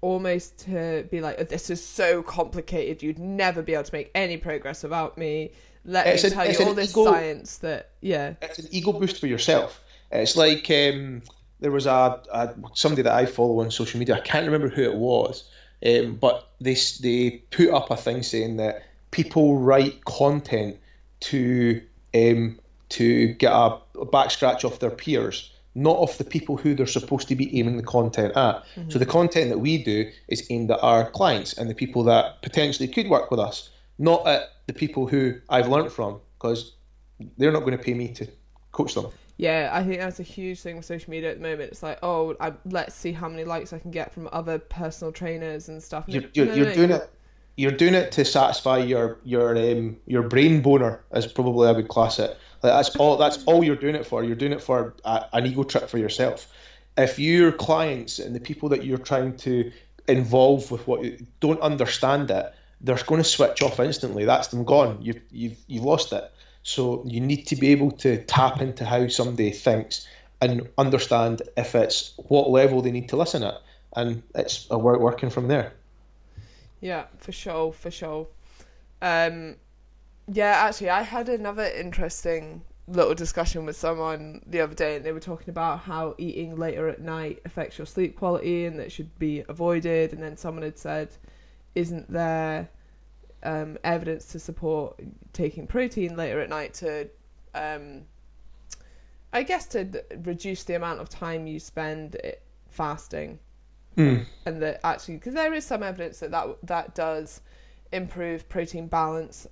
[0.00, 3.02] almost to be like, oh, "This is so complicated.
[3.02, 5.50] You'd never be able to make any progress without me."
[5.84, 8.92] Let It's me an- tell you all this ego- science that yeah, it's an ego
[8.92, 9.82] boost for yourself.
[10.12, 11.22] It's like um,
[11.58, 14.14] there was a, a somebody that I follow on social media.
[14.16, 15.42] I can't remember who it was,
[15.84, 20.76] um, but they they put up a thing saying that people write content
[21.20, 21.82] to
[22.14, 22.58] um,
[22.90, 26.86] to get a, a back scratch off their peers, not off the people who they're
[26.86, 28.64] supposed to be aiming the content at.
[28.88, 32.42] So the content that we do is aimed at our clients and the people that
[32.42, 36.74] potentially could work with us, not at the people who I've learnt from, because
[37.38, 38.26] they're not going to pay me to
[38.72, 39.06] coach them.
[39.36, 39.70] yeah.
[39.72, 41.70] I think that's a huge thing with social media at the moment.
[41.70, 45.12] It's like, oh, I, let's see how many likes I can get from other personal
[45.12, 46.04] trainers and stuff.
[46.08, 47.10] You're, you're, no, you're no, doing it.
[47.60, 51.88] You're doing it to satisfy your your um, your brain boner, as probably I would
[51.88, 52.30] class it.
[52.62, 53.16] Like that's all.
[53.16, 54.24] That's all you're doing it for.
[54.24, 56.48] You're doing it for a, an ego trip for yourself.
[56.96, 59.72] If your clients and the people that you're trying to
[60.08, 62.46] involve with what you don't understand it,
[62.80, 64.24] they're going to switch off instantly.
[64.24, 64.98] That's them gone.
[65.02, 66.24] You've you've you've lost it.
[66.62, 70.06] So you need to be able to tap into how somebody thinks
[70.40, 73.60] and understand if it's what level they need to listen at,
[73.94, 75.74] and it's a work working from there.
[76.80, 78.28] Yeah, for sure, for sure.
[79.02, 79.56] Um,
[80.26, 85.12] yeah, actually, I had another interesting little discussion with someone the other day, and they
[85.12, 89.16] were talking about how eating later at night affects your sleep quality and that should
[89.18, 90.12] be avoided.
[90.12, 91.10] And then someone had said,
[91.74, 92.68] "Isn't there
[93.42, 95.00] um, evidence to support
[95.32, 97.08] taking protein later at night to,
[97.54, 98.02] um,
[99.32, 102.16] I guess, to reduce the amount of time you spend
[102.68, 103.38] fasting?"
[103.96, 104.24] Mm.
[104.46, 107.40] and that actually because there is some evidence that that that does
[107.92, 109.48] improve protein balance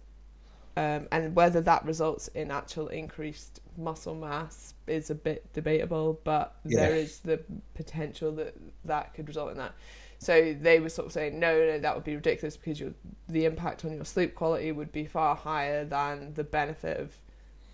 [0.77, 6.55] um, and whether that results in actual increased muscle mass is a bit debatable but
[6.65, 6.97] there Yeah.
[6.97, 7.41] is the
[7.75, 9.75] potential that that could result in that
[10.21, 12.93] so they were sort of saying no no that would be ridiculous because your
[13.29, 17.13] the impact on your sleep quality would be far higher than the benefit of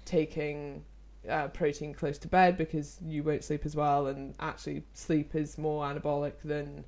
[0.07, 0.83] taking
[1.29, 5.59] uh, protein close to bed because you won't sleep as well, and actually sleep is
[5.59, 6.85] more anabolic than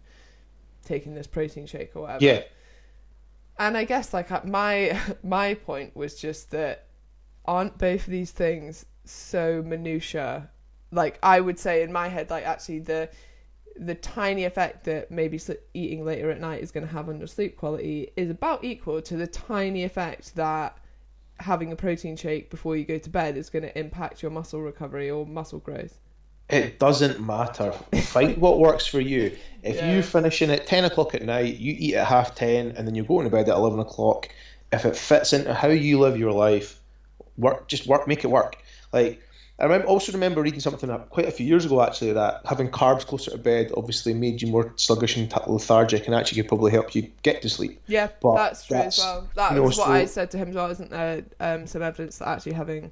[0.85, 2.25] taking this protein shake or whatever.
[2.25, 2.43] Yeah,
[3.59, 6.87] And I guess like uh, my my point was just that
[7.45, 10.51] aren't both of these things so minutia?
[10.91, 13.09] Like I would say in my head, like actually the
[13.79, 15.39] the tiny effect that maybe
[15.75, 19.03] eating later at night is going to have on your sleep quality is about equal
[19.03, 20.79] to the tiny effect that
[21.41, 24.63] having a protein shake before you go to bed is going to impact your muscle
[24.63, 25.99] recovery or muscle growth.
[26.49, 27.73] it doesn't matter.
[27.73, 29.37] Find what works for you.
[29.65, 29.95] If Yeah.
[29.95, 33.05] you're finishing at 10 o'clock at night, you eat at half 10, and then you're
[33.05, 34.29] going to bed at 11 o'clock,
[34.73, 36.81] if it fits into how you live your life,
[37.37, 38.59] work, just work, make it work.
[38.93, 39.21] Like,
[39.59, 42.71] I remember, also remember reading something up quite a few years ago actually that having
[42.71, 46.73] carbs closer to bed obviously made you more sluggish and lethargic and actually could probably
[46.73, 47.81] help you get to sleep.
[47.87, 49.29] Yeah, But that's true that's- as well.
[49.35, 50.71] That you know, was what I said to him as well.
[50.71, 52.91] Isn't there um, some evidence that actually having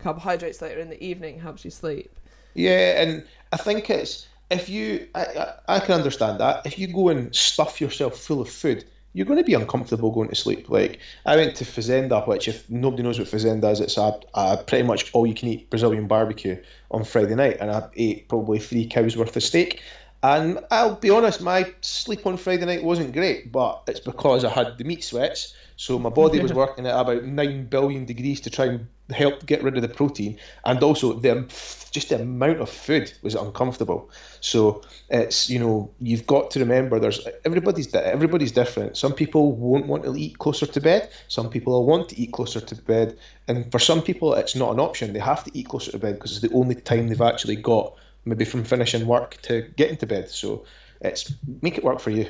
[0.00, 2.10] carbohydrates later in the evening helps you sleep?
[2.54, 6.66] Yeah, and I think it's if you, I, I, I can understand that.
[6.66, 10.28] If you go and stuff yourself full of food, you're going to be uncomfortable going
[10.28, 10.68] to sleep.
[10.68, 14.56] Like I went to Fazenda, which if nobody knows what Fazenda is, it's a, a
[14.58, 18.58] pretty much all you can eat Brazilian barbecue on Friday night, and I ate probably
[18.58, 19.82] three cows worth of steak.
[20.22, 24.50] And I'll be honest, my sleep on Friday night wasn't great, but it's because I
[24.50, 25.54] had the meat sweats.
[25.76, 29.62] So my body was working at about nine billion degrees to try and help get
[29.62, 31.46] rid of the protein, and also the
[31.90, 34.10] just the amount of food was uncomfortable.
[34.40, 38.96] So it's you know you've got to remember there's everybody's everybody's different.
[38.96, 41.10] Some people won't want to eat closer to bed.
[41.28, 44.72] Some people will want to eat closer to bed, and for some people it's not
[44.72, 45.12] an option.
[45.12, 47.94] They have to eat closer to bed because it's the only time they've actually got
[48.24, 50.30] maybe from finishing work to getting to bed.
[50.30, 50.64] So
[51.00, 51.32] it's
[51.62, 52.26] make it work for you.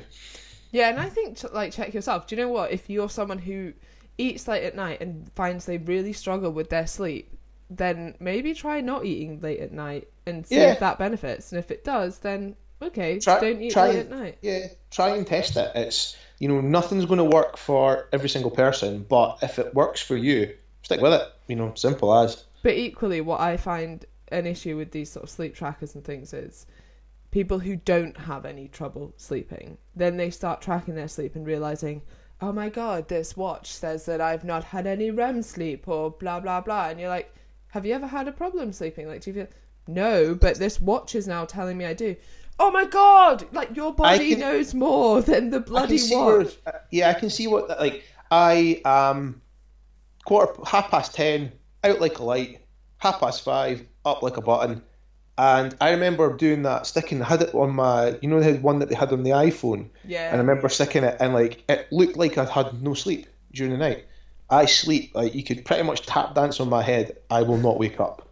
[0.72, 2.26] Yeah, and I think like check yourself.
[2.26, 2.70] Do you know what?
[2.70, 3.72] If you're someone who
[4.20, 7.36] eats late at night and finds they really struggle with their sleep,
[7.68, 10.72] then maybe try not eating late at night and see yeah.
[10.72, 11.52] if that benefits.
[11.52, 14.38] And if it does, then okay, try, don't eat late at night.
[14.42, 15.70] Yeah, try and test it.
[15.74, 20.00] It's you know nothing's going to work for every single person, but if it works
[20.00, 21.28] for you, stick with it.
[21.46, 22.44] You know, simple as.
[22.62, 26.32] But equally, what I find an issue with these sort of sleep trackers and things
[26.32, 26.66] is
[27.30, 32.02] people who don't have any trouble sleeping, then they start tracking their sleep and realizing,
[32.40, 36.40] oh my god, this watch says that I've not had any REM sleep or blah
[36.40, 37.34] blah blah, and you're like,
[37.68, 39.06] have you ever had a problem sleeping?
[39.08, 39.48] Like, do you feel?
[39.86, 42.16] No, but this watch is now telling me I do.
[42.58, 43.46] Oh my god!
[43.52, 46.56] Like your body can, knows more than the bloody watch.
[46.64, 49.40] Where, uh, yeah, I can see what like I um
[50.24, 51.52] quarter half past ten
[51.84, 52.60] out like a light,
[52.98, 54.82] half past five up like a button.
[55.40, 58.62] And I remember doing that, sticking, I had it on my, you know, they had
[58.62, 59.88] one that they had on the iPhone.
[60.04, 60.26] Yeah.
[60.26, 63.72] And I remember sticking it, and like it looked like I had no sleep during
[63.72, 64.04] the night.
[64.50, 67.16] I sleep like you could pretty much tap dance on my head.
[67.30, 68.28] I will not wake up.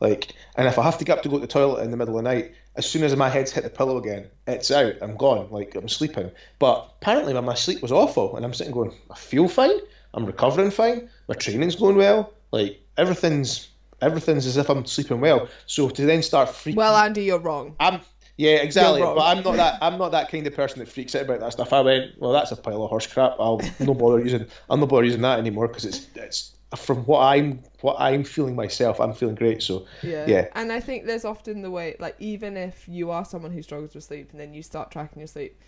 [0.00, 1.98] Like, and if I have to get up to go to the toilet in the
[1.98, 4.94] middle of the night, as soon as my head's hit the pillow again, it's out.
[5.02, 5.48] I'm gone.
[5.50, 6.30] Like I'm sleeping.
[6.58, 9.78] But apparently, my sleep was awful, and I'm sitting going, I feel fine.
[10.14, 11.10] I'm recovering fine.
[11.28, 12.32] My training's going well.
[12.50, 13.68] Like everything's
[14.00, 15.48] everything's as if I'm sleeping well.
[15.66, 16.76] So to then start freaking.
[16.76, 17.76] Well, Andy, you're wrong.
[17.80, 18.00] I'm.
[18.38, 19.00] Yeah, exactly.
[19.00, 19.78] But I'm not that.
[19.80, 21.72] I'm not that kind of person that freaks out about that stuff.
[21.72, 23.36] I went, well, that's a pile of horse crap.
[23.38, 24.46] I'll no bother using.
[24.68, 28.54] I'm no bother using that anymore because it's it's from what I'm what I'm feeling
[28.54, 29.00] myself.
[29.00, 29.62] I'm feeling great.
[29.62, 30.48] So yeah, yeah.
[30.54, 33.94] And I think there's often the way, like even if you are someone who struggles
[33.94, 35.58] with sleep and then you start tracking your sleep,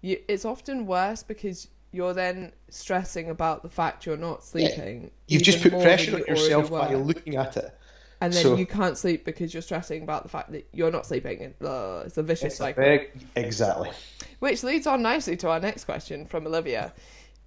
[0.00, 5.04] you, it's often worse because you're then stressing about the fact you're not sleeping.
[5.04, 5.08] Yeah.
[5.28, 7.76] You've just put pressure on yourself by looking at it.
[8.20, 11.06] And then so, you can't sleep because you're stressing about the fact that you're not
[11.06, 11.42] sleeping.
[11.42, 12.84] And uh, it's a vicious it's cycle.
[12.84, 13.90] A exactly.
[14.38, 16.92] Which leads on nicely to our next question from Olivia.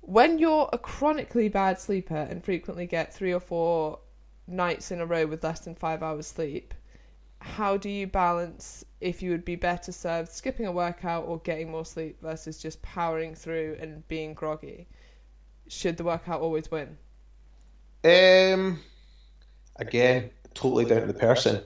[0.02, 4.00] When you're a chronically bad sleeper and frequently get three or four
[4.47, 6.74] nights in a row with less than five hours sleep,
[7.42, 11.72] how do you balance if you would be better served skipping a workout or getting
[11.72, 14.88] more sleep versus just powering through and being groggy?
[15.68, 16.98] Should the workout always win?
[18.04, 18.80] Um,
[19.76, 21.62] again, totally down to the person.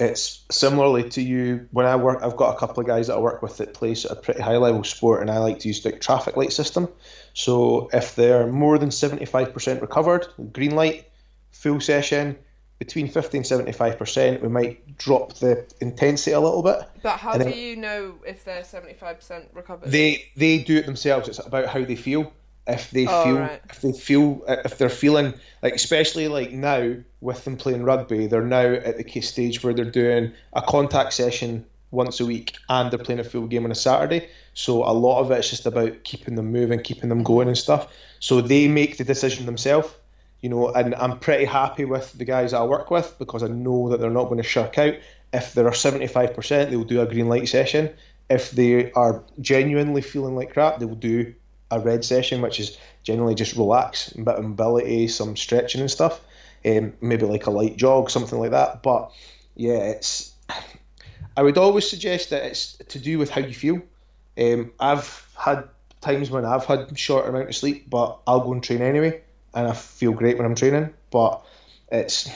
[0.00, 2.20] It's similarly to you when I work.
[2.22, 4.56] I've got a couple of guys that I work with that play a pretty high
[4.56, 6.88] level sport, and I like to use the traffic light system.
[7.34, 11.08] So if they're more than seventy five percent recovered, green light,
[11.52, 12.36] full session,
[12.84, 16.80] between 50 and 75%, we might drop the intensity a little bit.
[17.00, 19.88] But how do you know if they're 75% recovered?
[19.88, 21.28] They they do it themselves.
[21.28, 22.32] It's about how they feel.
[22.66, 23.60] If they oh, feel right.
[23.70, 28.42] if they feel if they're feeling like especially like now with them playing rugby, they're
[28.42, 32.90] now at the case stage where they're doing a contact session once a week and
[32.90, 34.28] they're playing a full game on a Saturday.
[34.54, 37.92] So a lot of it's just about keeping them moving, keeping them going and stuff.
[38.18, 39.88] So they make the decision themselves
[40.42, 43.90] you know, and I'm pretty happy with the guys I work with because I know
[43.90, 44.94] that they're not going to shirk out.
[45.32, 47.94] If there are 75%, they will do a green light session.
[48.28, 51.34] If they are genuinely feeling like crap, they will do
[51.70, 55.90] a red session, which is generally just relax, a bit of mobility, some stretching and
[55.90, 56.20] stuff,
[56.66, 58.82] um, maybe like a light jog, something like that.
[58.82, 59.12] But
[59.54, 60.34] yeah, it's.
[61.36, 63.80] I would always suggest that it's to do with how you feel.
[64.36, 65.68] Um, I've had
[66.00, 69.22] times when I've had short amount of sleep, but I'll go and train anyway
[69.54, 70.92] and I feel great when I'm training.
[71.10, 71.44] But
[71.90, 72.28] it's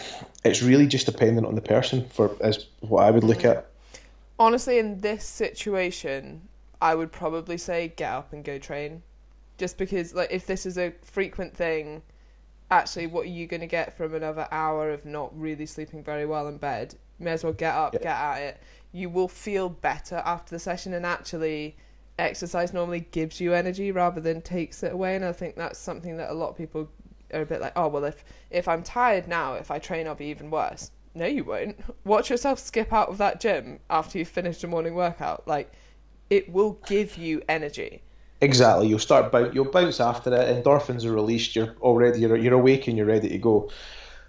[0.44, 3.56] it's really just dependent on the person for as what I would look mm.
[3.56, 3.70] at.
[4.38, 6.42] Honestly, in this situation,
[6.80, 9.02] I would probably say get up and go train,
[9.56, 12.02] just because like if this is a frequent thing,
[12.70, 16.26] actually, what are you going to get from another hour of not really sleeping very
[16.26, 16.94] well in bed?
[17.18, 18.00] May as well get up, yeah.
[18.00, 18.62] get at it.
[18.92, 21.76] You will feel better after the session, and actually
[22.18, 26.16] exercise normally gives you energy rather than takes it away and i think that's something
[26.16, 26.88] that a lot of people
[27.32, 30.14] are a bit like, oh well, if if I'm tired now, if I train, I'll
[30.14, 30.90] be even worse.
[31.14, 31.78] No, you won't.
[32.04, 35.48] Watch yourself skip out of that gym after you've finished a morning workout.
[35.48, 35.72] Like,
[36.28, 38.02] it will give you energy.
[38.42, 38.88] Exactly.
[38.88, 39.54] You'll start bounce.
[39.54, 40.64] You'll bounce after it.
[40.64, 41.56] Endorphins are released.
[41.56, 43.70] You're already you're, you're awake and you're ready to go.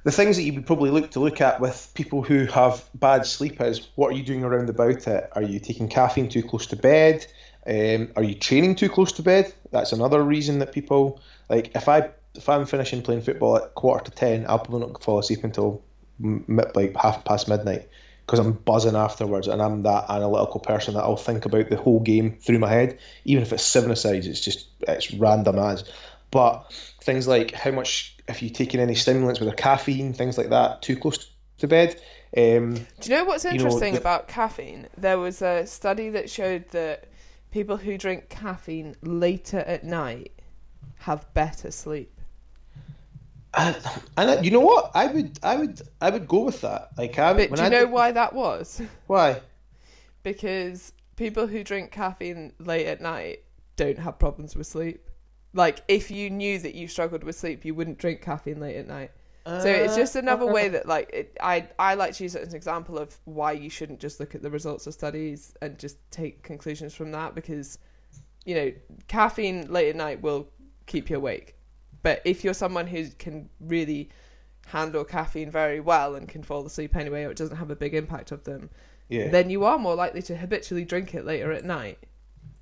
[0.06, 3.26] the things that you would probably look to look at with people who have bad
[3.26, 5.30] sleep is what are you doing around about it?
[5.34, 7.28] Are you taking caffeine too close to bed?
[7.66, 9.54] Um, are you training too close to bed?
[9.72, 11.20] That's another reason that people
[11.50, 15.04] like if I if I'm finishing playing football at quarter to ten, I'll probably not
[15.04, 15.84] fall asleep until
[16.20, 17.88] like half past midnight
[18.26, 22.02] because I'm buzzing afterwards and I'm that analytical person that I'll think about the whole
[22.02, 24.28] game through my head, even if it's seven asides.
[24.28, 25.90] It's just it's random as.
[26.30, 26.72] But
[27.02, 30.82] things like how much if you're taking any stimulants with a caffeine, things like that,
[30.82, 32.00] too close to bed.
[32.36, 34.88] Um, Do you know what's interesting you know, the, about caffeine?
[34.98, 37.06] There was a study that showed that
[37.52, 40.34] people who drink caffeine later at night
[41.00, 42.17] have better sleep.
[43.54, 44.92] And, you know what?
[44.94, 46.90] I would, I would, I would go with that.
[46.98, 48.82] Like, I, but do you I know why that was?
[49.08, 49.42] Why?
[50.24, 53.44] Because people who drink caffeine late at night
[53.76, 55.10] don't have problems with sleep.
[55.54, 58.88] Like, if you knew that you struggled with sleep, you wouldn't drink caffeine late at
[58.88, 59.12] night.
[59.46, 62.42] Uh, so it's just another way that, like, it, I I like to use it
[62.42, 65.80] as an example of why you shouldn't just look at the results of studies and
[65.80, 67.80] just take conclusions from that because,
[68.46, 68.72] you know,
[69.08, 70.50] caffeine late at night will
[70.86, 71.57] keep you awake
[72.08, 74.08] but if you're someone who can really
[74.68, 77.94] handle caffeine very well and can fall asleep anyway, or it doesn't have a big
[77.94, 78.70] impact of them,
[79.10, 79.28] yeah.
[79.28, 82.00] then you are more likely to habitually drink it later at night.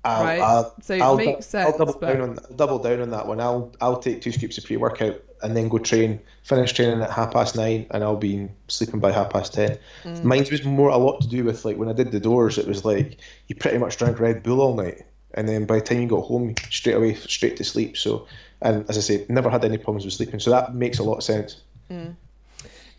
[0.02, 0.40] I'll, right?
[0.40, 1.70] I'll, so it I'll, makes sense.
[1.70, 2.12] I'll double but...
[2.12, 3.40] down on double down on that one.
[3.40, 6.18] I'll I'll take two scoops of pre workout and then go train.
[6.42, 9.78] Finish training at half past nine, and I'll be sleeping by half past ten.
[10.02, 10.24] Mm.
[10.24, 12.58] Mine was more a lot to do with like when I did the doors.
[12.58, 15.02] It was like you pretty much drank Red Bull all night,
[15.34, 17.96] and then by the time you got home, straight away straight to sleep.
[17.96, 18.26] So
[18.62, 20.40] and as I say, never had any problems with sleeping.
[20.40, 21.60] So that makes a lot of sense.
[21.90, 22.16] Mm.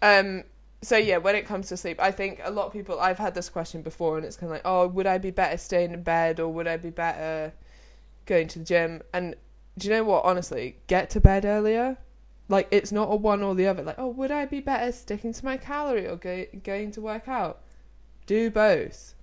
[0.02, 0.44] Um.
[0.82, 3.00] So yeah, when it comes to sleep, I think a lot of people.
[3.00, 5.58] I've had this question before, and it's kind of like, oh, would I be better
[5.58, 7.54] staying in bed, or would I be better
[8.26, 9.02] going to the gym?
[9.14, 9.36] And
[9.78, 10.26] do you know what?
[10.26, 11.98] Honestly, get to bed earlier.
[12.50, 13.84] Like it's not a one or the other.
[13.84, 17.28] Like, oh, would I be better sticking to my calorie or go, going to work
[17.28, 17.62] out?
[18.26, 19.16] Do both.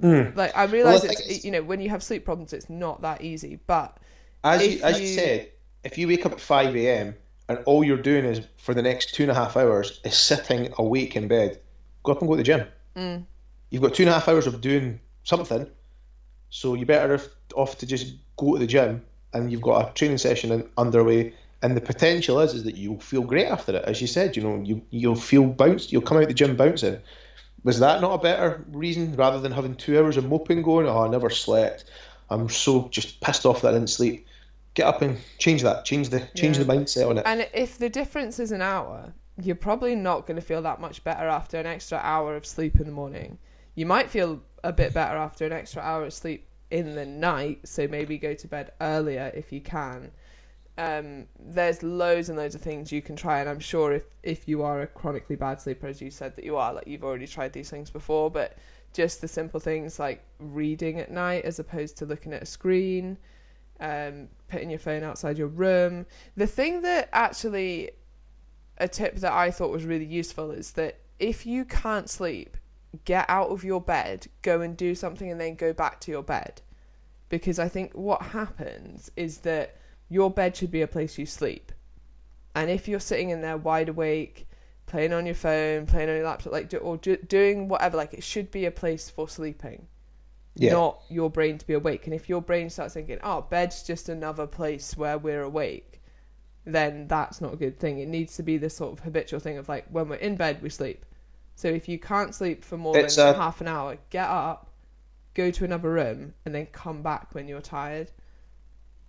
[0.00, 0.34] Mm.
[0.34, 3.20] Like I realize well, it's, you know when you have sleep problems, it's not that
[3.20, 3.58] easy.
[3.66, 3.98] But
[4.42, 5.50] as you, as you said,
[5.84, 7.14] if you wake up at 5 a.m.
[7.48, 10.72] and all you're doing is for the next two and a half hours is sitting
[10.78, 11.60] awake in bed,
[12.02, 12.66] go up and go to the gym.
[12.96, 13.24] Mm.
[13.70, 15.66] You've got two and a half hours of doing something,
[16.50, 17.20] so you better
[17.54, 21.34] off to just go to the gym and you've got a training session underway.
[21.62, 24.34] And the potential is is that you'll feel great after it, as you said.
[24.34, 25.92] You know, you you'll feel bounced.
[25.92, 26.98] You'll come out the gym bouncing.
[27.64, 30.86] Was that not a better reason rather than having two hours of moping going?
[30.86, 31.84] Oh, I never slept.
[32.30, 34.26] I'm so just pissed off that I didn't sleep
[34.80, 36.64] get up and change that, change the change yeah.
[36.64, 37.24] the mindset on it.
[37.26, 39.12] And if the difference is an hour,
[39.42, 42.80] you're probably not going to feel that much better after an extra hour of sleep
[42.80, 43.38] in the morning.
[43.74, 47.60] You might feel a bit better after an extra hour of sleep in the night,
[47.64, 50.10] so maybe go to bed earlier if you can.
[50.78, 54.48] Um, there's loads and loads of things you can try, and I'm sure if if
[54.48, 57.26] you are a chronically bad sleeper, as you said that you are, like you've already
[57.26, 58.56] tried these things before, but
[58.92, 63.18] just the simple things like reading at night as opposed to looking at a screen,
[63.80, 66.06] um, putting your phone outside your room.
[66.36, 67.90] The thing that actually,
[68.78, 72.56] a tip that I thought was really useful is that if you can't sleep,
[73.04, 76.22] get out of your bed, go and do something, and then go back to your
[76.22, 76.62] bed.
[77.28, 79.76] Because I think what happens is that
[80.08, 81.72] your bed should be a place you sleep.
[82.54, 84.48] And if you're sitting in there wide awake,
[84.86, 88.12] playing on your phone, playing on your laptop, like, do, or do, doing whatever, like,
[88.12, 89.86] it should be a place for sleeping
[90.54, 90.72] yeah.
[90.72, 92.06] not your brain to be awake.
[92.06, 96.02] And if your brain starts thinking, oh, bed's just another place where we're awake,
[96.64, 97.98] then that's not a good thing.
[97.98, 100.62] It needs to be this sort of habitual thing of like, when we're in bed,
[100.62, 101.04] we sleep.
[101.56, 104.70] So if you can't sleep for more it's, than uh, half an hour, get up,
[105.34, 108.10] go to another room, and then come back when you're tired.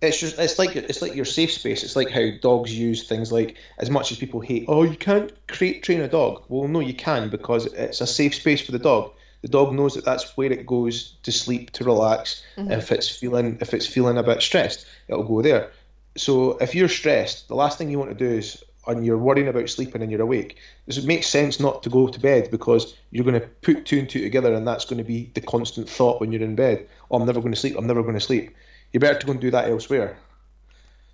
[0.02, 1.84] It's just it's like it's like your safe space.
[1.84, 4.64] It's like how dogs use things like as much as people hate.
[4.66, 6.42] Oh, you can't create, train a dog.
[6.48, 9.12] Well, no, you can because it's a safe space for the dog
[9.42, 12.42] the dog knows that that's where it goes to sleep to relax.
[12.56, 12.72] Mm-hmm.
[12.72, 15.70] If it's feeling if it's feeling a bit stressed, it'll go there.
[16.16, 19.48] So if you're stressed, the last thing you want to do is and you're worrying
[19.48, 23.24] about sleeping and you're awake, it makes sense not to go to bed because you're
[23.24, 26.20] going to put two and two together and that's going to be the constant thought
[26.20, 26.88] when you're in bed.
[27.10, 27.76] Oh, I'm never going to sleep.
[27.78, 28.54] I'm never going to sleep.
[28.92, 30.18] You're better to go and do that elsewhere.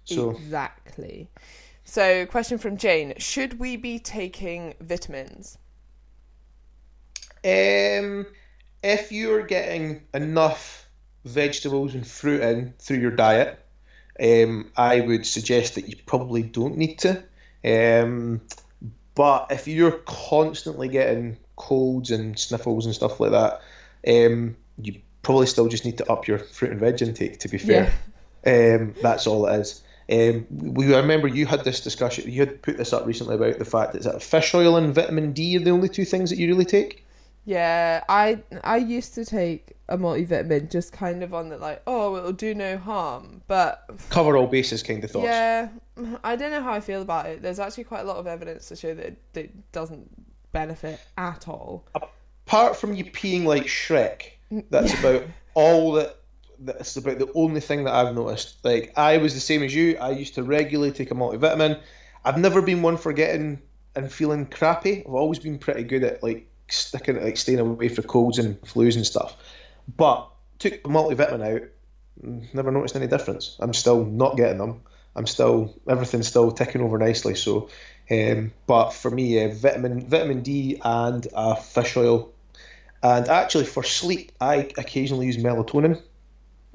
[0.05, 1.29] So exactly.
[1.85, 5.59] So, question from Jane: Should we be taking vitamins?
[7.45, 8.27] Um,
[8.83, 10.89] if you're getting enough
[11.25, 13.59] vegetables and fruit in through your diet,
[14.21, 17.23] um, I would suggest that you probably don't need to.
[17.65, 18.41] Um,
[19.15, 23.61] but if you're constantly getting colds and sniffles and stuff like that,
[24.07, 27.41] um, you probably still just need to up your fruit and veg intake.
[27.41, 27.93] To be fair,
[28.47, 28.77] yeah.
[28.77, 29.83] um, that's all it is.
[30.11, 32.31] Um, we I remember you had this discussion.
[32.31, 35.33] You had put this up recently about the fact that, that fish oil and vitamin
[35.33, 37.05] D are the only two things that you really take.
[37.49, 42.15] Yeah, I I used to take a multivitamin just kind of on the like, oh,
[42.17, 45.25] it'll do no harm, but cover all bases kind of thoughts.
[45.25, 45.71] Yeah,
[46.23, 47.41] I don't know how I feel about it.
[47.41, 50.11] There's actually quite a lot of evidence to show that it, that it doesn't
[50.53, 51.87] benefit at all.
[52.47, 55.01] Apart from you peeing like Shrek, mm, that's yeah.
[55.01, 56.17] about all that.
[56.59, 58.63] That's about the only thing that I've noticed.
[58.63, 59.97] Like I was the same as you.
[59.97, 61.81] I used to regularly take a multivitamin.
[62.27, 63.63] I've never been one for getting
[63.97, 65.01] and feeling crappy.
[65.01, 68.97] I've always been pretty good at like sticking like staying away for colds and flus
[68.97, 69.37] and stuff.
[69.97, 71.69] But took the multivitamin out,
[72.53, 73.57] never noticed any difference.
[73.61, 74.83] I'm still not getting them.
[75.17, 77.35] I'm still everything's still ticking over nicely.
[77.35, 77.69] So,
[78.11, 82.33] um, but for me, uh, vitamin vitamin D and uh, fish oil,
[83.03, 86.01] and actually for sleep, I occasionally use melatonin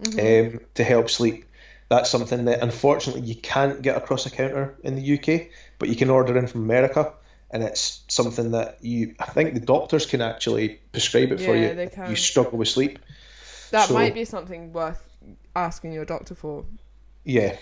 [0.01, 0.55] mm-hmm.
[0.55, 1.45] um, to help sleep.
[1.89, 5.95] That's something that unfortunately you can't get across a counter in the UK, but you
[5.95, 7.13] can order in from America
[7.53, 11.55] and it's something that you I think the doctors can actually prescribe it yeah, for
[11.55, 12.09] you they can.
[12.09, 12.99] you struggle with sleep.
[13.69, 15.07] That so, might be something worth
[15.55, 16.65] asking your doctor for.
[17.23, 17.55] Yeah.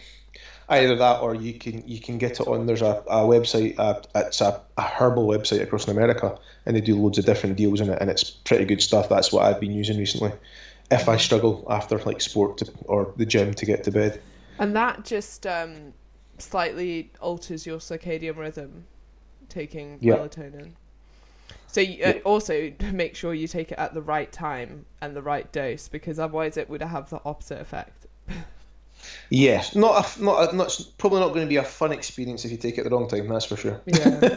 [0.70, 4.00] Either that or you can you can get it on there's a, a website uh,
[4.16, 7.82] it's a, a herbal website across in America and they do loads of different deals
[7.82, 9.10] in it and it's pretty good stuff.
[9.10, 10.32] That's what I've been using recently.
[10.90, 14.22] If I struggle after like sport to, or the gym to get to bed.
[14.58, 15.94] And that just um,
[16.38, 18.86] slightly alters your circadian rhythm
[19.52, 20.16] taking yeah.
[20.16, 20.72] melatonin.
[21.68, 25.22] So you, uh, also make sure you take it at the right time and the
[25.22, 28.08] right dose because otherwise it would have the opposite effect.
[29.30, 32.52] yes, not a, not a, not probably not going to be a fun experience if
[32.52, 33.28] you take it at the wrong time.
[33.28, 33.82] That's for sure.
[33.86, 34.20] Yeah.
[34.20, 34.36] um,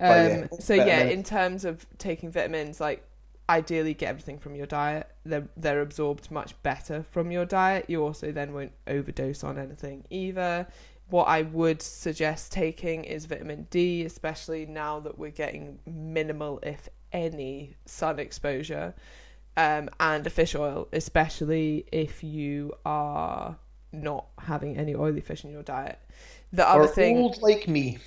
[0.00, 3.04] yeah so yeah, in terms of taking vitamins, like
[3.48, 5.08] ideally get everything from your diet.
[5.24, 7.86] They're they're absorbed much better from your diet.
[7.88, 10.66] You also then won't overdose on anything either
[11.08, 16.88] what I would suggest taking is vitamin D, especially now that we're getting minimal, if
[17.12, 18.94] any, sun exposure,
[19.56, 23.56] um, and a fish oil, especially if you are
[23.92, 25.98] not having any oily fish in your diet.
[26.52, 27.98] The other or thing, old like me.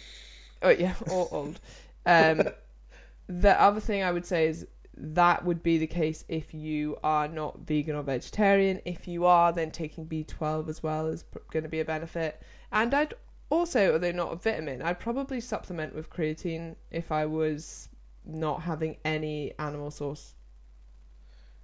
[0.62, 1.60] Oh yeah, or old.
[2.06, 2.44] Um,
[3.28, 4.68] the other thing I would say is
[5.00, 8.82] that would be the case if you are not vegan or vegetarian.
[8.84, 12.42] If you are, then taking B12 as well is going to be a benefit.
[12.72, 13.14] And I'd
[13.50, 17.90] also, although not a vitamin, I'd probably supplement with creatine if I was
[18.26, 20.36] not having any animal source.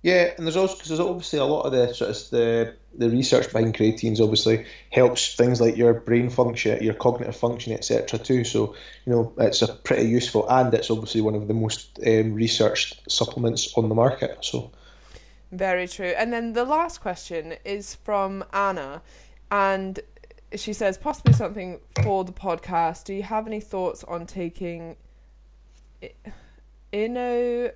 [0.06, 3.10] Yeah, and there's also because there's obviously a lot of the sort of the the
[3.10, 8.20] research behind creatines obviously helps things like your brain function, your cognitive function, etc.
[8.20, 8.44] Too.
[8.44, 8.76] So
[9.08, 13.02] you know it's a pretty useful, and it's obviously one of the most um, researched
[13.12, 14.46] supplements on the market.
[14.46, 14.70] So
[15.52, 16.14] very true.
[16.16, 19.02] And then the last question is from Anna,
[19.50, 20.00] and
[20.56, 23.06] she says possibly something for the podcast.
[23.06, 24.98] Do you have any thoughts on taking
[26.94, 27.74] inositol,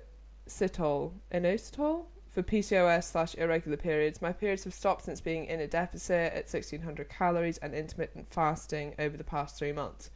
[1.34, 4.22] inositol for PCOS slash irregular periods?
[4.22, 8.94] My periods have stopped since being in a deficit at 1600 calories and intermittent fasting
[8.98, 10.10] over the past three months.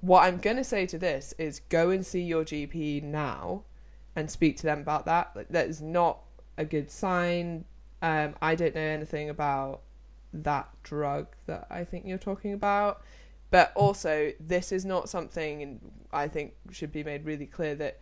[0.00, 3.64] What I'm going to say to this is go and see your GP now
[4.14, 5.46] and speak to them about that.
[5.50, 6.20] That is not
[6.58, 7.64] a good sign.
[8.02, 9.82] Um, I don't know anything about
[10.32, 13.02] that drug that I think you're talking about.
[13.50, 15.80] But also, this is not something and
[16.12, 18.00] I think should be made really clear that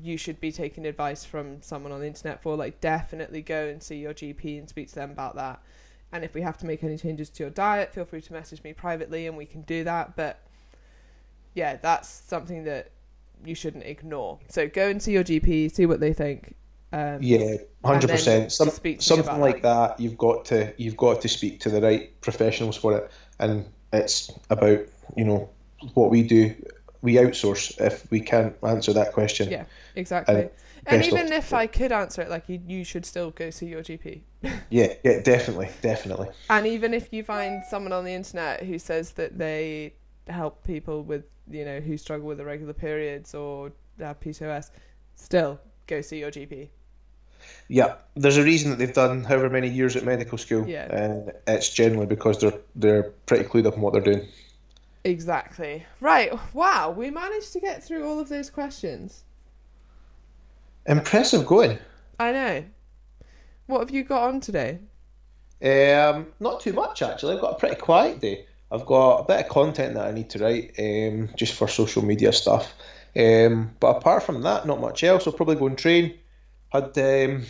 [0.00, 2.56] you should be taking advice from someone on the internet for.
[2.56, 5.62] Like, definitely go and see your GP and speak to them about that.
[6.12, 8.62] And if we have to make any changes to your diet, feel free to message
[8.62, 10.14] me privately and we can do that.
[10.14, 10.40] But
[11.54, 12.90] yeah, that's something that
[13.44, 14.38] you shouldn't ignore.
[14.48, 16.54] So go and see your GP, see what they think,
[16.94, 18.52] um, yeah, hundred percent.
[18.52, 18.70] Some,
[19.00, 19.96] something like that.
[19.96, 20.00] that.
[20.00, 24.30] You've got to you've got to speak to the right professionals for it, and it's
[24.48, 24.78] about
[25.16, 25.50] you know
[25.94, 26.54] what we do.
[27.02, 29.50] We outsource if we can't answer that question.
[29.50, 29.64] Yeah,
[29.94, 30.34] exactly.
[30.34, 30.50] And,
[30.86, 33.82] and even if I could answer it, like you, you should still go see your
[33.82, 34.22] GP.
[34.70, 36.28] yeah, yeah, definitely, definitely.
[36.50, 39.94] And even if you find someone on the internet who says that they
[40.28, 44.70] help people with, you know, who struggle with irregular periods or have PCOS,
[45.14, 46.68] still go see your GP.
[47.68, 50.94] Yeah, there's a reason that they've done however many years at medical school, yeah.
[50.94, 54.26] and it's generally because they're they're pretty clued up on what they're doing.
[55.04, 55.84] Exactly.
[56.00, 56.32] Right.
[56.54, 59.23] Wow, we managed to get through all of those questions.
[60.86, 61.78] Impressive going.
[62.18, 62.64] I know.
[63.66, 64.78] What have you got on today?
[65.62, 67.34] Um, not too much actually.
[67.34, 68.46] I've got a pretty quiet day.
[68.70, 72.04] I've got a bit of content that I need to write, um, just for social
[72.04, 72.74] media stuff.
[73.16, 75.26] Um, but apart from that, not much else.
[75.26, 76.18] I'll probably go and train
[76.74, 77.44] had um,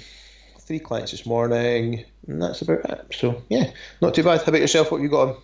[0.60, 3.06] three clients this morning, and that's about it.
[3.18, 3.70] So yeah,
[4.02, 4.42] not too bad.
[4.42, 4.90] How about yourself?
[4.90, 5.36] What have you got on?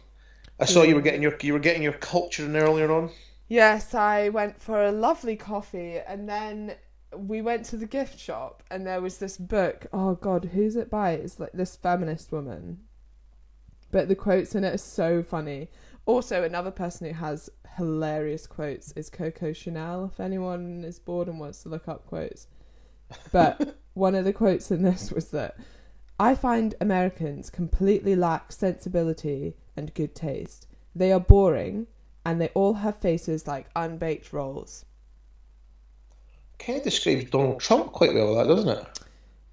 [0.60, 3.10] I saw you were getting your you were getting your culture in earlier on.
[3.48, 6.74] Yes, I went for a lovely coffee and then
[7.16, 9.86] we went to the gift shop and there was this book.
[9.92, 11.12] Oh god, who's it by?
[11.12, 12.80] It's like this feminist woman.
[13.90, 15.68] But the quotes in it are so funny.
[16.06, 21.40] Also, another person who has hilarious quotes is Coco Chanel, if anyone is bored and
[21.40, 22.46] wants to look up quotes.
[23.32, 25.56] But one of the quotes in this was that
[26.18, 30.66] I find Americans completely lack sensibility and good taste.
[30.94, 31.86] They are boring
[32.24, 34.84] and they all have faces like unbaked rolls.
[36.64, 38.86] Kind of describes Donald Trump quite well, that doesn't it?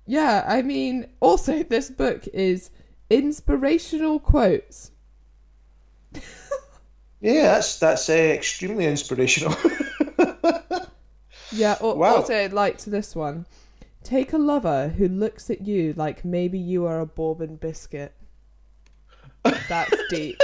[0.06, 2.70] Yeah, I mean, also, this book is
[3.10, 4.92] inspirational quotes.
[7.20, 9.56] Yeah, that's that's uh, extremely inspirational.
[11.52, 12.18] Yeah, al- Wow.
[12.18, 13.46] also, I'd like to this one.
[14.04, 18.14] Take a lover who looks at you like maybe you are a bourbon biscuit.
[19.44, 20.40] That's deep.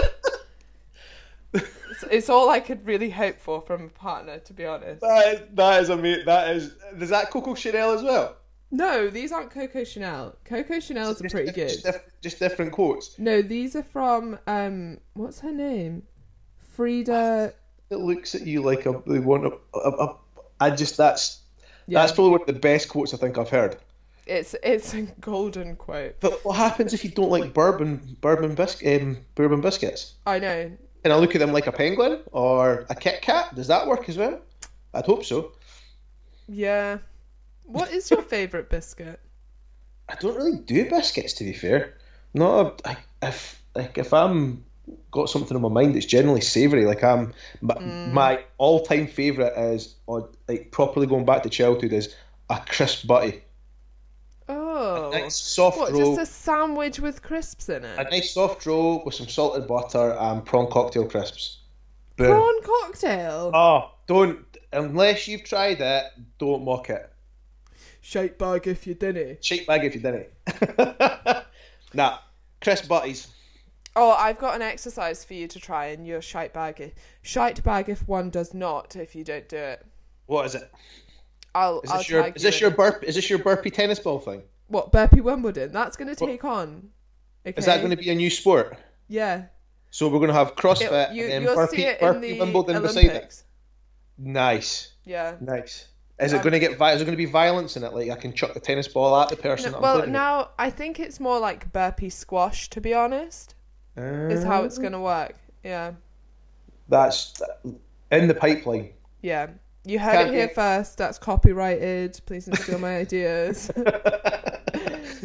[1.53, 5.01] It's, it's all I could really hope for from a partner, to be honest.
[5.01, 6.25] that is that is amazing.
[6.25, 8.37] That is is that Coco Chanel as well?
[8.71, 10.35] No, these aren't Coco Chanel.
[10.45, 11.69] Coco Chanel's are pretty good.
[11.69, 13.17] Just, just different quotes.
[13.19, 16.03] No, these are from um, what's her name?
[16.73, 17.53] Frida.
[17.91, 20.17] It looks at you like a they want a, a, a
[20.59, 21.41] I just that's
[21.85, 23.77] Yeah, that's probably one of the best quotes I think I've heard.
[24.25, 26.19] it's it's a golden quote.
[26.19, 30.15] But what happens if you don't like bourbon bourbon biscuit um, bourbon biscuits?
[30.25, 30.71] I know.
[31.03, 33.53] Can I look at them like a penguin or a Kit Kat?
[33.55, 34.39] Does that work as well?
[34.93, 35.51] I'd hope so.
[36.47, 36.99] Yeah.
[37.65, 39.19] What is your favourite biscuit?
[40.07, 41.95] I don't really do biscuits to be fair.
[42.33, 44.63] Not a, if like if I'm
[45.11, 46.85] got something on my mind that's generally savoury.
[46.85, 48.11] Like I'm my, mm.
[48.11, 52.15] my all time favourite is or like properly going back to childhood is
[52.49, 53.43] a crisp butty.
[54.97, 55.09] Oh.
[55.11, 56.15] Nice soft What, roll.
[56.15, 57.99] just a sandwich with crisps in it.
[57.99, 61.59] A nice soft roll with some salted butter and prawn cocktail crisps.
[62.17, 62.27] Boom.
[62.27, 63.51] Prawn cocktail?
[63.53, 66.05] Oh, don't unless you've tried it,
[66.37, 67.09] don't mock it.
[68.01, 69.43] Shake bag if you didn't.
[69.43, 70.27] Shake bag if you didn't.
[71.93, 72.17] nah,
[72.61, 73.27] crisp butties.
[73.95, 76.81] Oh, I've got an exercise for you to try in your shite bag.
[76.81, 79.85] If, shite bag if one does not, if you don't do it.
[80.25, 80.69] What is it?
[81.55, 84.19] I'll, Is I'll this your is this your burp is this your burpee tennis ball
[84.19, 84.41] thing?
[84.67, 85.71] What, Burpee Wimbledon?
[85.71, 86.89] That's going to take on.
[87.45, 87.57] Okay.
[87.57, 88.77] Is that going to be a new sport?
[89.07, 89.45] Yeah.
[89.91, 92.39] So we're going to have It, CrossFit you, and then burpee, it in burpee the
[92.39, 93.09] Wimbledon beside it.
[93.09, 93.43] Olympics.
[94.17, 95.35] Nice, Yeah.
[95.41, 95.87] nice.
[96.19, 97.93] Is it going to get is there going to be violence in it?
[97.93, 99.71] Like I can chuck the tennis ball at the person.
[99.71, 100.09] No, well, with?
[100.09, 103.55] now I think it's more like burpee squash, to be honest,
[103.97, 105.35] is how Uh, it's going to work.
[105.63, 105.93] Yeah.
[106.87, 107.41] That's
[108.11, 108.93] in the pipeline.
[109.21, 109.47] Yeah.
[109.85, 110.97] You heard Can't it here get- first.
[110.97, 112.19] That's copyrighted.
[112.25, 113.69] Please don't steal my ideas.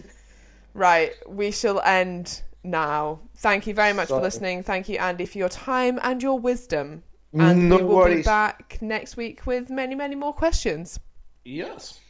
[0.75, 1.13] right.
[1.27, 3.21] We shall end now.
[3.37, 4.63] Thank you very much for listening.
[4.63, 7.03] Thank you, Andy, for your time and your wisdom.
[7.35, 10.99] And no we will be back next week with many, many more questions.
[11.45, 12.01] Yes.